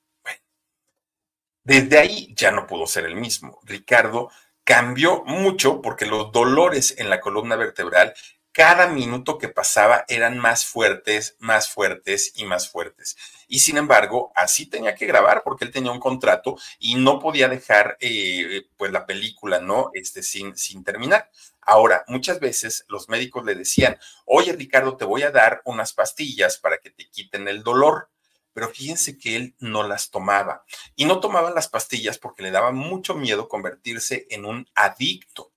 Desde 1.64 1.98
ahí 1.98 2.34
ya 2.34 2.50
no 2.50 2.66
pudo 2.66 2.86
ser 2.86 3.04
el 3.04 3.14
mismo. 3.14 3.60
Ricardo 3.62 4.30
cambió 4.64 5.22
mucho 5.24 5.80
porque 5.80 6.06
los 6.06 6.32
dolores 6.32 6.94
en 6.98 7.08
la 7.08 7.20
columna 7.20 7.56
vertebral 7.56 8.14
cada 8.52 8.86
minuto 8.86 9.38
que 9.38 9.48
pasaba 9.48 10.04
eran 10.08 10.38
más 10.38 10.66
fuertes, 10.66 11.36
más 11.38 11.68
fuertes 11.68 12.32
y 12.36 12.44
más 12.44 12.68
fuertes. 12.68 13.16
Y 13.48 13.60
sin 13.60 13.78
embargo, 13.78 14.30
así 14.34 14.66
tenía 14.66 14.94
que 14.94 15.06
grabar 15.06 15.42
porque 15.42 15.64
él 15.64 15.70
tenía 15.70 15.90
un 15.90 16.00
contrato 16.00 16.56
y 16.78 16.94
no 16.94 17.18
podía 17.18 17.48
dejar 17.48 17.96
eh, 18.00 18.66
pues 18.76 18.92
la 18.92 19.06
película, 19.06 19.58
¿no? 19.58 19.90
Este, 19.94 20.22
sin, 20.22 20.56
sin 20.56 20.84
terminar. 20.84 21.30
Ahora, 21.62 22.04
muchas 22.08 22.40
veces 22.40 22.84
los 22.88 23.08
médicos 23.08 23.44
le 23.44 23.54
decían, 23.54 23.98
oye 24.26 24.52
Ricardo, 24.52 24.96
te 24.96 25.06
voy 25.06 25.22
a 25.22 25.30
dar 25.30 25.62
unas 25.64 25.94
pastillas 25.94 26.58
para 26.58 26.78
que 26.78 26.90
te 26.90 27.08
quiten 27.08 27.48
el 27.48 27.62
dolor. 27.62 28.10
Pero 28.54 28.68
fíjense 28.68 29.16
que 29.16 29.36
él 29.36 29.54
no 29.60 29.82
las 29.82 30.10
tomaba. 30.10 30.66
Y 30.94 31.06
no 31.06 31.20
tomaba 31.20 31.50
las 31.52 31.68
pastillas 31.68 32.18
porque 32.18 32.42
le 32.42 32.50
daba 32.50 32.70
mucho 32.70 33.14
miedo 33.14 33.48
convertirse 33.48 34.26
en 34.28 34.44
un 34.44 34.68
adicto. 34.74 35.52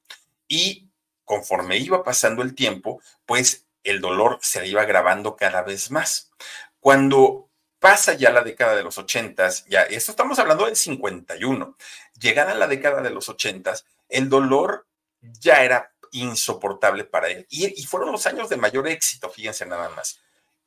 Y 0.47 0.89
conforme 1.25 1.77
iba 1.77 2.03
pasando 2.03 2.41
el 2.41 2.55
tiempo, 2.55 3.01
pues 3.25 3.65
el 3.83 4.01
dolor 4.01 4.39
se 4.41 4.61
le 4.61 4.67
iba 4.67 4.81
agravando 4.81 5.35
cada 5.35 5.61
vez 5.61 5.91
más. 5.91 6.31
Cuando 6.79 7.49
pasa 7.79 8.13
ya 8.13 8.31
la 8.31 8.41
década 8.41 8.75
de 8.75 8.83
los 8.83 8.97
ochentas, 8.97 9.65
ya 9.65 9.83
esto 9.83 10.11
estamos 10.11 10.39
hablando 10.39 10.65
del 10.65 10.75
51, 10.75 11.77
llegada 12.19 12.55
la 12.55 12.67
década 12.67 13.01
de 13.01 13.09
los 13.09 13.29
ochentas, 13.29 13.85
el 14.09 14.29
dolor 14.29 14.87
ya 15.21 15.63
era 15.63 15.91
insoportable 16.11 17.03
para 17.03 17.27
él. 17.29 17.45
Y, 17.49 17.79
y, 17.79 17.85
fueron 17.85 18.11
los 18.11 18.25
años 18.25 18.49
de 18.49 18.57
mayor 18.57 18.87
éxito, 18.87 19.29
fíjense 19.29 19.65
nada 19.65 19.89
más. 19.89 20.19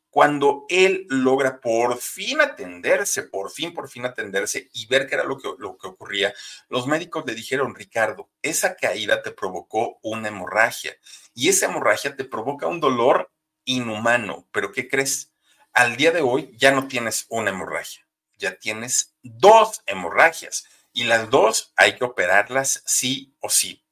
Cuando 0.09 0.65
él 0.69 1.05
logra 1.09 1.61
por 1.61 1.99
fin 1.99 2.41
atenderse, 2.41 3.23
por 3.23 3.51
fin, 3.51 3.73
por 3.73 3.89
fin 3.89 4.05
atenderse 4.05 4.69
y 4.73 4.87
ver 4.87 5.07
qué 5.07 5.15
era 5.15 5.23
lo 5.23 5.37
que, 5.37 5.49
lo 5.57 5.77
que 5.77 5.87
ocurría, 5.87 6.33
los 6.67 6.87
médicos 6.87 7.23
le 7.27 7.35
dijeron, 7.35 7.75
Ricardo, 7.75 8.29
esa 8.41 8.75
caída 8.75 9.21
te 9.21 9.31
provocó 9.31 9.99
una 10.01 10.29
hemorragia 10.29 10.95
y 11.33 11.49
esa 11.49 11.67
hemorragia 11.67 12.15
te 12.15 12.25
provoca 12.25 12.67
un 12.67 12.79
dolor 12.79 13.31
inhumano. 13.65 14.47
Pero 14.51 14.71
¿qué 14.71 14.87
crees? 14.87 15.31
Al 15.73 15.95
día 15.95 16.11
de 16.11 16.21
hoy 16.21 16.51
ya 16.57 16.71
no 16.71 16.87
tienes 16.87 17.25
una 17.29 17.51
hemorragia, 17.51 18.07
ya 18.37 18.57
tienes 18.57 19.15
dos 19.21 19.83
hemorragias 19.85 20.65
y 20.91 21.03
las 21.03 21.29
dos 21.29 21.71
hay 21.75 21.95
que 21.95 22.03
operarlas 22.03 22.81
sí 22.85 23.35
o 23.39 23.49
sí. 23.49 23.85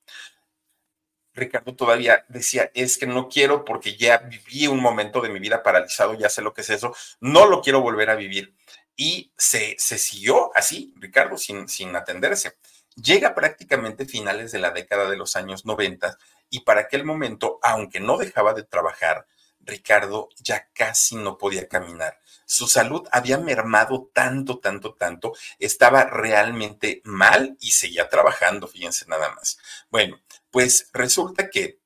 Ricardo 1.38 1.76
todavía 1.76 2.26
decía, 2.28 2.72
es 2.74 2.98
que 2.98 3.06
no 3.06 3.30
quiero 3.30 3.64
porque 3.64 3.96
ya 3.96 4.18
viví 4.18 4.68
un 4.68 4.82
momento 4.82 5.22
de 5.22 5.30
mi 5.30 5.40
vida 5.40 5.64
paralizado, 5.64 6.16
ya 6.16 6.30
sé 6.30 6.42
lo 6.42 6.54
que 6.54 6.62
es 6.62 6.70
eso, 6.70 6.96
no 7.22 7.46
lo 7.46 7.62
quiero 7.62 7.82
volver 7.82 8.10
a 8.10 8.16
vivir. 8.16 8.54
Y 8.96 9.32
se, 9.38 9.78
siguió 9.78 10.52
así, 10.56 10.94
Ricardo, 10.98 11.38
sin, 11.38 11.70
sin 11.70 11.96
atenderse. 11.96 12.58
Llega 12.96 13.36
prácticamente 13.36 14.06
finales 14.06 14.52
de 14.52 14.60
la 14.60 14.72
década 14.72 15.08
de 15.10 15.18
los 15.18 15.36
años 15.36 15.66
90 15.66 16.18
y 16.50 16.62
para 16.62 16.82
aquel 16.82 17.06
momento, 17.06 17.60
aunque 17.62 18.00
no 18.00 18.18
dejaba 18.18 18.54
de 18.56 18.64
trabajar, 18.64 19.28
Ricardo 19.60 20.30
ya 20.38 20.68
casi 20.74 21.16
no 21.16 21.38
podía 21.38 21.68
caminar. 21.68 22.20
Su 22.46 22.68
salud 22.68 23.06
había 23.12 23.38
mermado 23.38 24.10
tanto, 24.14 24.60
tanto, 24.60 24.96
tanto, 24.96 25.34
estaba 25.60 26.06
realmente 26.06 27.02
mal 27.04 27.58
y 27.60 27.72
seguía 27.72 28.08
trabajando, 28.08 28.68
fíjense 28.68 29.06
nada 29.08 29.34
más. 29.36 29.60
Bueno, 29.92 30.18
pues 30.52 30.90
resulta 30.94 31.50
que 31.50 31.80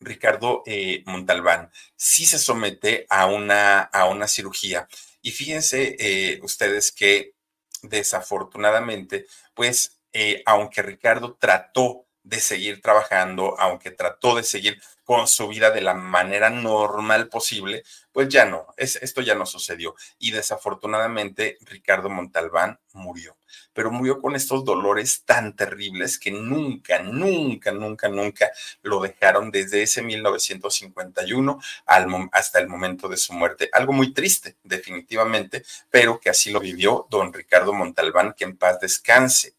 Ricardo 0.00 0.62
eh, 0.66 1.02
Montalbán 1.06 1.70
sí 1.96 2.26
se 2.26 2.38
somete 2.38 3.06
a 3.08 3.26
una, 3.26 3.80
a 3.80 4.08
una 4.08 4.28
cirugía. 4.28 4.88
Y 5.22 5.32
fíjense 5.32 5.96
eh, 5.98 6.40
ustedes 6.42 6.92
que 6.92 7.34
desafortunadamente, 7.82 9.26
pues, 9.54 9.98
eh, 10.12 10.42
aunque 10.46 10.82
Ricardo 10.82 11.36
trató 11.38 12.05
de 12.26 12.40
seguir 12.40 12.82
trabajando, 12.82 13.54
aunque 13.58 13.92
trató 13.92 14.34
de 14.34 14.42
seguir 14.42 14.82
con 15.04 15.28
su 15.28 15.46
vida 15.46 15.70
de 15.70 15.80
la 15.80 15.94
manera 15.94 16.50
normal 16.50 17.28
posible, 17.28 17.84
pues 18.10 18.28
ya 18.28 18.44
no, 18.44 18.66
es, 18.76 18.96
esto 18.96 19.20
ya 19.20 19.36
no 19.36 19.46
sucedió. 19.46 19.94
Y 20.18 20.32
desafortunadamente 20.32 21.58
Ricardo 21.60 22.10
Montalbán 22.10 22.80
murió, 22.92 23.36
pero 23.72 23.92
murió 23.92 24.20
con 24.20 24.34
estos 24.34 24.64
dolores 24.64 25.22
tan 25.24 25.54
terribles 25.54 26.18
que 26.18 26.32
nunca, 26.32 27.00
nunca, 27.00 27.70
nunca, 27.70 28.08
nunca 28.08 28.50
lo 28.82 29.00
dejaron 29.00 29.52
desde 29.52 29.82
ese 29.82 30.02
1951 30.02 31.60
al, 31.86 32.28
hasta 32.32 32.58
el 32.58 32.66
momento 32.66 33.08
de 33.08 33.18
su 33.18 33.34
muerte. 33.34 33.70
Algo 33.72 33.92
muy 33.92 34.12
triste, 34.12 34.56
definitivamente, 34.64 35.62
pero 35.88 36.18
que 36.18 36.30
así 36.30 36.50
lo 36.50 36.58
vivió 36.58 37.06
don 37.08 37.32
Ricardo 37.32 37.72
Montalbán, 37.72 38.34
que 38.36 38.42
en 38.42 38.56
paz 38.56 38.80
descanse. 38.80 39.54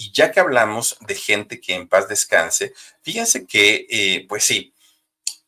Y 0.00 0.12
ya 0.12 0.30
que 0.30 0.38
hablamos 0.38 0.96
de 1.00 1.16
gente 1.16 1.60
que 1.60 1.74
en 1.74 1.88
paz 1.88 2.08
descanse, 2.08 2.72
fíjense 3.02 3.46
que, 3.46 3.84
eh, 3.90 4.26
pues 4.28 4.44
sí, 4.44 4.72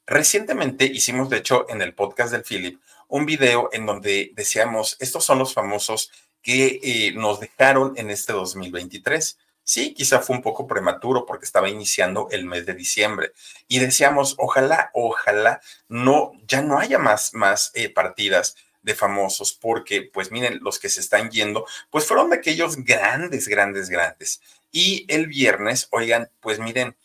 recientemente 0.06 0.86
hicimos, 0.86 1.30
de 1.30 1.36
hecho, 1.36 1.66
en 1.70 1.80
el 1.80 1.94
podcast 1.94 2.32
del 2.32 2.42
Philip, 2.42 2.80
un 3.06 3.26
video 3.26 3.70
en 3.72 3.86
donde 3.86 4.32
decíamos, 4.34 4.96
estos 4.98 5.24
son 5.24 5.38
los 5.38 5.54
famosos 5.54 6.10
que 6.42 6.80
eh, 6.82 7.12
nos 7.12 7.38
dejaron 7.38 7.92
en 7.96 8.10
este 8.10 8.32
2023. 8.32 9.38
Sí, 9.62 9.94
quizá 9.94 10.18
fue 10.18 10.34
un 10.34 10.42
poco 10.42 10.66
prematuro 10.66 11.26
porque 11.26 11.44
estaba 11.44 11.68
iniciando 11.68 12.26
el 12.32 12.44
mes 12.44 12.66
de 12.66 12.74
diciembre 12.74 13.30
y 13.68 13.78
decíamos, 13.78 14.34
ojalá, 14.36 14.90
ojalá 14.94 15.60
no, 15.86 16.32
ya 16.48 16.60
no 16.60 16.80
haya 16.80 16.98
más, 16.98 17.34
más 17.34 17.70
eh, 17.74 17.88
partidas 17.88 18.56
de 18.82 18.94
famosos, 18.94 19.52
porque 19.52 20.02
pues 20.02 20.30
miren, 20.30 20.58
los 20.62 20.78
que 20.78 20.88
se 20.88 21.00
están 21.00 21.30
yendo, 21.30 21.66
pues 21.90 22.06
fueron 22.06 22.30
de 22.30 22.36
aquellos 22.36 22.76
grandes, 22.84 23.48
grandes, 23.48 23.88
grandes. 23.88 24.40
Y 24.72 25.04
el 25.08 25.26
viernes, 25.26 25.88
oigan, 25.90 26.30
pues 26.40 26.58
miren, 26.58 26.96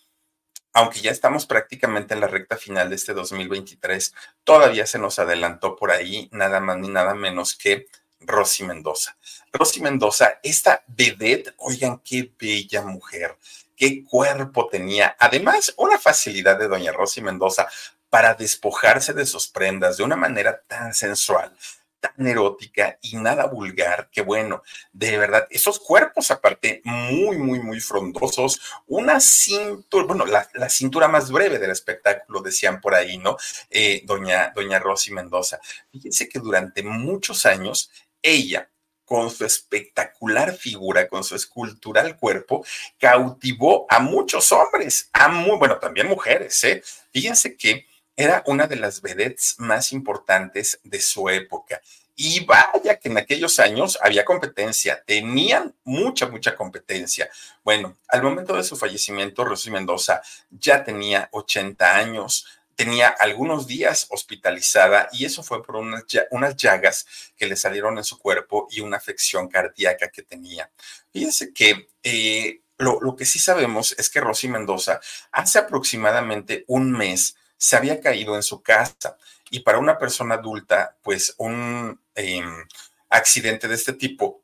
aunque 0.74 1.00
ya 1.00 1.12
estamos 1.12 1.46
prácticamente 1.46 2.14
en 2.14 2.20
la 2.20 2.28
recta 2.28 2.58
final 2.58 2.90
de 2.90 2.96
este 2.98 3.14
2023, 3.14 4.14
todavía 4.44 4.86
se 4.86 5.00
nos 5.00 5.20
adelantó 5.20 5.76
por 5.76 5.92
ahí 5.92 6.30
nada 6.32 6.60
más 6.60 6.78
ni 6.78 6.90
nada 6.90 7.16
menos 7.16 7.56
que 7.56 7.88
Rosy 8.20 8.64
Mendoza. 8.64 9.18
Rosy 9.54 9.82
Mendoza, 9.82 10.40
esta 10.44 10.84
vedette, 10.88 11.54
oigan, 11.58 12.00
qué 12.00 12.30
bella 12.38 12.82
mujer, 12.82 13.38
qué 13.76 14.04
cuerpo 14.04 14.68
tenía. 14.68 15.16
Además, 15.20 15.74
una 15.78 15.98
facilidad 15.98 16.60
de 16.60 16.68
doña 16.68 16.92
Rosy 16.92 17.22
Mendoza 17.22 17.68
para 18.16 18.34
despojarse 18.34 19.12
de 19.12 19.26
sus 19.26 19.50
prendas 19.50 19.98
de 19.98 20.04
una 20.04 20.16
manera 20.16 20.64
tan 20.70 20.94
sensual, 20.94 21.52
tan 22.00 22.26
erótica 22.26 22.98
y 23.02 23.18
nada 23.18 23.46
vulgar, 23.48 24.10
que 24.10 24.22
bueno, 24.22 24.64
de 24.94 25.18
verdad, 25.18 25.46
esos 25.50 25.82
cuerpos 25.82 26.32
aparte 26.32 26.80
muy, 26.86 27.38
muy, 27.38 27.60
muy 27.60 27.82
frondosos, 27.82 28.62
una 28.88 29.20
cintura, 29.20 30.06
bueno, 30.06 30.26
la, 30.26 30.70
cintura 30.70 31.10
más 31.10 31.30
breve 31.30 31.60
del 31.60 31.72
espectáculo, 31.72 32.40
decían 32.40 32.80
por 32.80 32.96
ahí, 32.96 33.18
¿no? 33.18 33.36
Eh, 33.70 34.02
doña, 34.06 34.54
doña 34.56 34.80
Rosy 34.80 35.12
Mendoza. 35.12 35.60
Fíjense 35.92 36.30
que 36.30 36.40
durante 36.40 36.84
muchos 36.84 37.46
años 37.46 37.92
ella 38.22 38.70
con 39.04 39.30
su 39.30 39.44
espectacular 39.44 40.56
figura, 40.56 41.10
con 41.10 41.26
su 41.26 41.36
escultural 41.36 42.16
cuerpo, 42.16 42.66
cautivó 42.98 43.86
a 43.90 44.00
muchos 44.00 44.54
hombres, 44.54 45.10
a 45.12 45.28
muy, 45.28 45.58
bueno, 45.58 45.80
también 45.80 46.08
mujeres, 46.08 46.64
¿eh? 46.64 46.82
Fíjense 47.12 47.58
que 47.58 47.86
era 48.16 48.44
una 48.46 48.68
de 48.68 48.78
las 48.78 49.02
vedettes 49.02 49.56
más 49.58 49.92
importantes 49.92 50.80
de 50.84 51.02
su 51.02 51.30
época. 51.30 51.82
Y 52.18 52.46
vaya 52.46 52.98
que 52.98 53.10
en 53.10 53.18
aquellos 53.18 53.60
años 53.60 54.00
había 54.02 54.24
competencia, 54.24 55.04
tenían 55.06 55.76
mucha, 55.84 56.28
mucha 56.28 56.56
competencia. 56.56 57.30
Bueno, 57.64 57.98
al 58.08 58.24
momento 58.24 58.56
de 58.56 58.64
su 58.64 58.78
fallecimiento, 58.78 59.44
Rosy 59.44 59.70
Mendoza 59.70 60.22
ya 60.50 60.82
tenía 60.86 61.28
80 61.34 61.98
años, 61.98 62.48
tenía 62.76 63.10
algunos 63.10 63.68
días 63.68 64.08
hospitalizada 64.10 65.10
y 65.12 65.26
eso 65.26 65.44
fue 65.44 65.62
por 65.62 65.76
unas, 65.76 66.06
unas 66.32 66.56
llagas 66.56 67.06
que 67.36 67.48
le 67.48 67.58
salieron 67.58 67.98
en 67.98 68.06
su 68.06 68.18
cuerpo 68.18 68.68
y 68.72 68.80
una 68.80 68.96
afección 68.96 69.50
cardíaca 69.50 70.10
que 70.10 70.24
tenía. 70.24 70.72
Fíjense 71.12 71.52
que 71.52 71.90
eh, 72.02 72.62
lo, 72.78 73.02
lo 73.02 73.18
que 73.18 73.26
sí 73.26 73.40
sabemos 73.40 73.94
es 73.98 74.10
que 74.10 74.22
Rosy 74.22 74.48
Mendoza 74.48 75.02
hace 75.34 75.60
aproximadamente 75.60 76.64
un 76.68 76.94
mes 76.94 77.36
se 77.58 77.76
había 77.76 78.02
caído 78.02 78.36
en 78.36 78.44
su 78.44 78.62
casa. 78.62 79.18
Y 79.50 79.62
para 79.62 79.78
una 79.78 79.98
persona 79.98 80.36
adulta, 80.36 80.98
pues 81.02 81.36
un 81.38 82.00
em, 82.16 82.66
accidente 83.10 83.68
de 83.68 83.76
este 83.76 83.94
tipo 83.94 84.42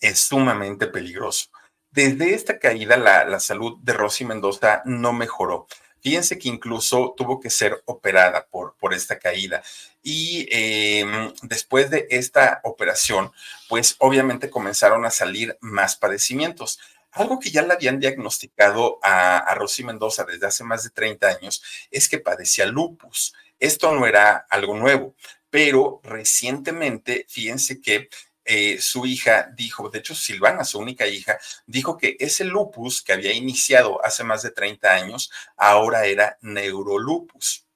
es 0.00 0.20
sumamente 0.20 0.86
peligroso. 0.86 1.50
Desde 1.90 2.34
esta 2.34 2.58
caída, 2.58 2.96
la, 2.96 3.24
la 3.24 3.40
salud 3.40 3.78
de 3.82 3.92
Rosy 3.92 4.24
Mendoza 4.24 4.82
no 4.84 5.12
mejoró. 5.12 5.66
Fíjense 6.02 6.36
que 6.36 6.48
incluso 6.48 7.14
tuvo 7.16 7.38
que 7.38 7.48
ser 7.48 7.80
operada 7.84 8.48
por, 8.50 8.74
por 8.76 8.92
esta 8.92 9.20
caída. 9.20 9.62
Y 10.02 10.48
em, 10.50 11.32
después 11.42 11.90
de 11.90 12.08
esta 12.10 12.60
operación, 12.64 13.30
pues 13.68 13.94
obviamente 14.00 14.50
comenzaron 14.50 15.04
a 15.04 15.10
salir 15.10 15.56
más 15.60 15.94
padecimientos. 15.94 16.80
Algo 17.12 17.38
que 17.38 17.50
ya 17.50 17.62
le 17.62 17.74
habían 17.74 18.00
diagnosticado 18.00 18.98
a, 19.02 19.38
a 19.38 19.54
Rosy 19.54 19.84
Mendoza 19.84 20.24
desde 20.24 20.46
hace 20.46 20.64
más 20.64 20.84
de 20.84 20.90
30 20.90 21.28
años 21.28 21.62
es 21.90 22.08
que 22.08 22.18
padecía 22.18 22.66
lupus. 22.66 23.34
Esto 23.58 23.92
no 23.92 24.06
era 24.06 24.46
algo 24.50 24.76
nuevo, 24.76 25.14
pero 25.50 26.00
recientemente, 26.02 27.26
fíjense 27.28 27.80
que 27.80 28.08
eh, 28.44 28.80
su 28.80 29.06
hija 29.06 29.50
dijo, 29.54 29.88
de 29.88 30.00
hecho 30.00 30.14
Silvana, 30.14 30.64
su 30.64 30.78
única 30.78 31.06
hija, 31.06 31.38
dijo 31.66 31.96
que 31.96 32.16
ese 32.18 32.44
lupus 32.44 33.02
que 33.02 33.12
había 33.12 33.32
iniciado 33.32 34.04
hace 34.04 34.24
más 34.24 34.42
de 34.42 34.50
30 34.50 34.92
años, 34.92 35.30
ahora 35.56 36.06
era 36.06 36.38
neurolupus, 36.40 37.66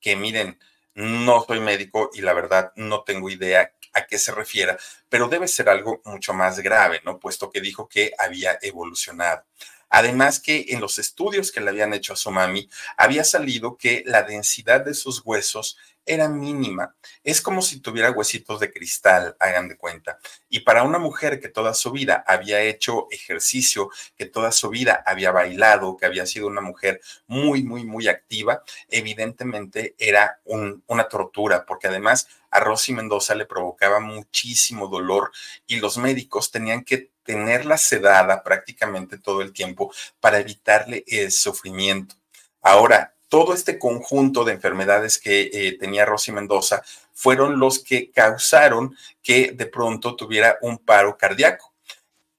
que 0.00 0.16
miren, 0.16 0.58
no 0.94 1.44
soy 1.46 1.60
médico 1.60 2.10
y 2.12 2.22
la 2.22 2.32
verdad 2.32 2.72
no 2.74 3.04
tengo 3.04 3.30
idea 3.30 3.72
a 3.92 4.06
qué 4.06 4.18
se 4.18 4.32
refiera, 4.32 4.78
pero 5.08 5.28
debe 5.28 5.48
ser 5.48 5.68
algo 5.68 6.00
mucho 6.04 6.32
más 6.34 6.60
grave, 6.60 7.00
¿no? 7.04 7.18
Puesto 7.18 7.50
que 7.50 7.60
dijo 7.60 7.88
que 7.88 8.12
había 8.18 8.58
evolucionado. 8.62 9.44
Además 9.90 10.38
que 10.40 10.66
en 10.68 10.80
los 10.80 10.98
estudios 10.98 11.50
que 11.50 11.60
le 11.60 11.70
habían 11.70 11.94
hecho 11.94 12.12
a 12.12 12.16
su 12.16 12.30
mami, 12.30 12.68
había 12.96 13.24
salido 13.24 13.76
que 13.78 14.02
la 14.06 14.22
densidad 14.22 14.84
de 14.84 14.94
sus 14.94 15.22
huesos 15.24 15.78
era 16.08 16.28
mínima. 16.28 16.96
Es 17.22 17.40
como 17.40 17.62
si 17.62 17.80
tuviera 17.80 18.10
huesitos 18.10 18.58
de 18.58 18.72
cristal, 18.72 19.36
hagan 19.38 19.68
de 19.68 19.76
cuenta. 19.76 20.18
Y 20.48 20.60
para 20.60 20.82
una 20.82 20.98
mujer 20.98 21.38
que 21.40 21.48
toda 21.48 21.74
su 21.74 21.92
vida 21.92 22.24
había 22.26 22.62
hecho 22.62 23.06
ejercicio, 23.10 23.90
que 24.16 24.26
toda 24.26 24.50
su 24.50 24.70
vida 24.70 25.02
había 25.06 25.30
bailado, 25.30 25.96
que 25.96 26.06
había 26.06 26.26
sido 26.26 26.46
una 26.46 26.62
mujer 26.62 27.00
muy, 27.26 27.62
muy, 27.62 27.84
muy 27.84 28.08
activa, 28.08 28.62
evidentemente 28.88 29.94
era 29.98 30.40
una 30.44 31.08
tortura, 31.08 31.66
porque 31.66 31.88
además 31.88 32.28
a 32.50 32.60
Rosy 32.60 32.94
Mendoza 32.94 33.34
le 33.34 33.44
provocaba 33.44 34.00
muchísimo 34.00 34.88
dolor 34.88 35.30
y 35.66 35.76
los 35.76 35.98
médicos 35.98 36.50
tenían 36.50 36.82
que 36.84 37.10
tenerla 37.22 37.76
sedada 37.76 38.42
prácticamente 38.42 39.18
todo 39.18 39.42
el 39.42 39.52
tiempo 39.52 39.92
para 40.18 40.38
evitarle 40.38 41.04
el 41.06 41.30
sufrimiento. 41.30 42.14
Ahora, 42.62 43.14
todo 43.28 43.54
este 43.54 43.78
conjunto 43.78 44.44
de 44.44 44.52
enfermedades 44.52 45.18
que 45.18 45.50
eh, 45.52 45.76
tenía 45.78 46.04
Rosy 46.04 46.32
Mendoza 46.32 46.82
fueron 47.12 47.58
los 47.58 47.78
que 47.80 48.10
causaron 48.10 48.96
que 49.22 49.52
de 49.52 49.66
pronto 49.66 50.16
tuviera 50.16 50.58
un 50.62 50.78
paro 50.78 51.16
cardíaco, 51.16 51.72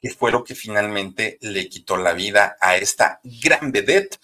que 0.01 0.09
fue 0.09 0.31
lo 0.31 0.43
que 0.43 0.55
finalmente 0.55 1.37
le 1.41 1.67
quitó 1.69 1.97
la 1.97 2.13
vida 2.13 2.57
a 2.59 2.77
esta 2.77 3.19
gran 3.23 3.71
vedette. 3.71 4.17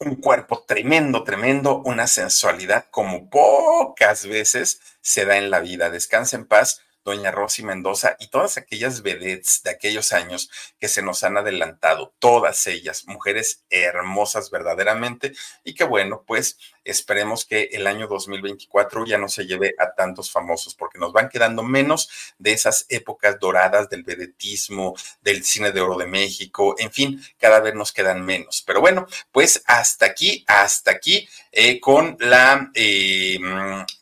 Un 0.00 0.16
cuerpo 0.16 0.64
tremendo, 0.66 1.24
tremendo, 1.24 1.82
una 1.84 2.06
sensualidad 2.06 2.86
como 2.90 3.28
pocas 3.28 4.26
veces 4.26 4.80
se 5.00 5.24
da 5.24 5.36
en 5.36 5.50
la 5.50 5.60
vida. 5.60 5.90
Descansa 5.90 6.36
en 6.36 6.46
paz 6.46 6.82
doña 7.08 7.30
Rosy 7.30 7.62
Mendoza 7.62 8.16
y 8.18 8.28
todas 8.28 8.56
aquellas 8.56 9.02
vedettes 9.02 9.62
de 9.62 9.70
aquellos 9.70 10.12
años 10.12 10.50
que 10.78 10.88
se 10.88 11.02
nos 11.02 11.24
han 11.24 11.36
adelantado, 11.36 12.12
todas 12.18 12.66
ellas, 12.66 13.06
mujeres 13.06 13.64
hermosas 13.70 14.50
verdaderamente, 14.50 15.32
y 15.64 15.74
que 15.74 15.84
bueno, 15.84 16.22
pues 16.26 16.58
esperemos 16.90 17.44
que 17.44 17.70
el 17.72 17.86
año 17.86 18.06
2024 18.06 19.06
ya 19.06 19.18
no 19.18 19.28
se 19.28 19.46
lleve 19.46 19.74
a 19.78 19.94
tantos 19.94 20.30
famosos, 20.30 20.74
porque 20.74 20.98
nos 20.98 21.12
van 21.12 21.28
quedando 21.28 21.62
menos 21.62 22.08
de 22.38 22.52
esas 22.52 22.86
épocas 22.88 23.38
doradas 23.38 23.88
del 23.88 24.02
vedetismo, 24.02 24.94
del 25.20 25.44
cine 25.44 25.72
de 25.72 25.80
oro 25.80 25.96
de 25.96 26.06
México, 26.06 26.74
en 26.78 26.90
fin, 26.90 27.22
cada 27.38 27.60
vez 27.60 27.74
nos 27.74 27.92
quedan 27.92 28.24
menos. 28.24 28.62
Pero 28.66 28.80
bueno, 28.80 29.06
pues 29.32 29.62
hasta 29.66 30.06
aquí, 30.06 30.44
hasta 30.46 30.90
aquí, 30.90 31.28
eh, 31.52 31.80
con 31.80 32.16
la... 32.20 32.70
Eh, 32.74 33.38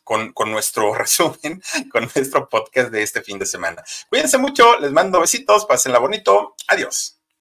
con, 0.03 0.31
con, 0.31 0.49
nuestro 0.49 0.93
resumen, 0.95 1.61
con 1.91 2.09
nuestro 2.15 2.47
podcast 2.47 2.91
de 2.91 3.03
este 3.03 3.21
fin 3.21 3.37
de 3.37 3.45
semana. 3.45 3.83
Cuídense 4.07 4.37
mucho, 4.37 4.79
les 4.79 4.93
mando 4.93 5.19
besitos, 5.19 5.65
pásenla 5.65 5.99
bonito, 5.99 6.55
adiós. 6.69 7.16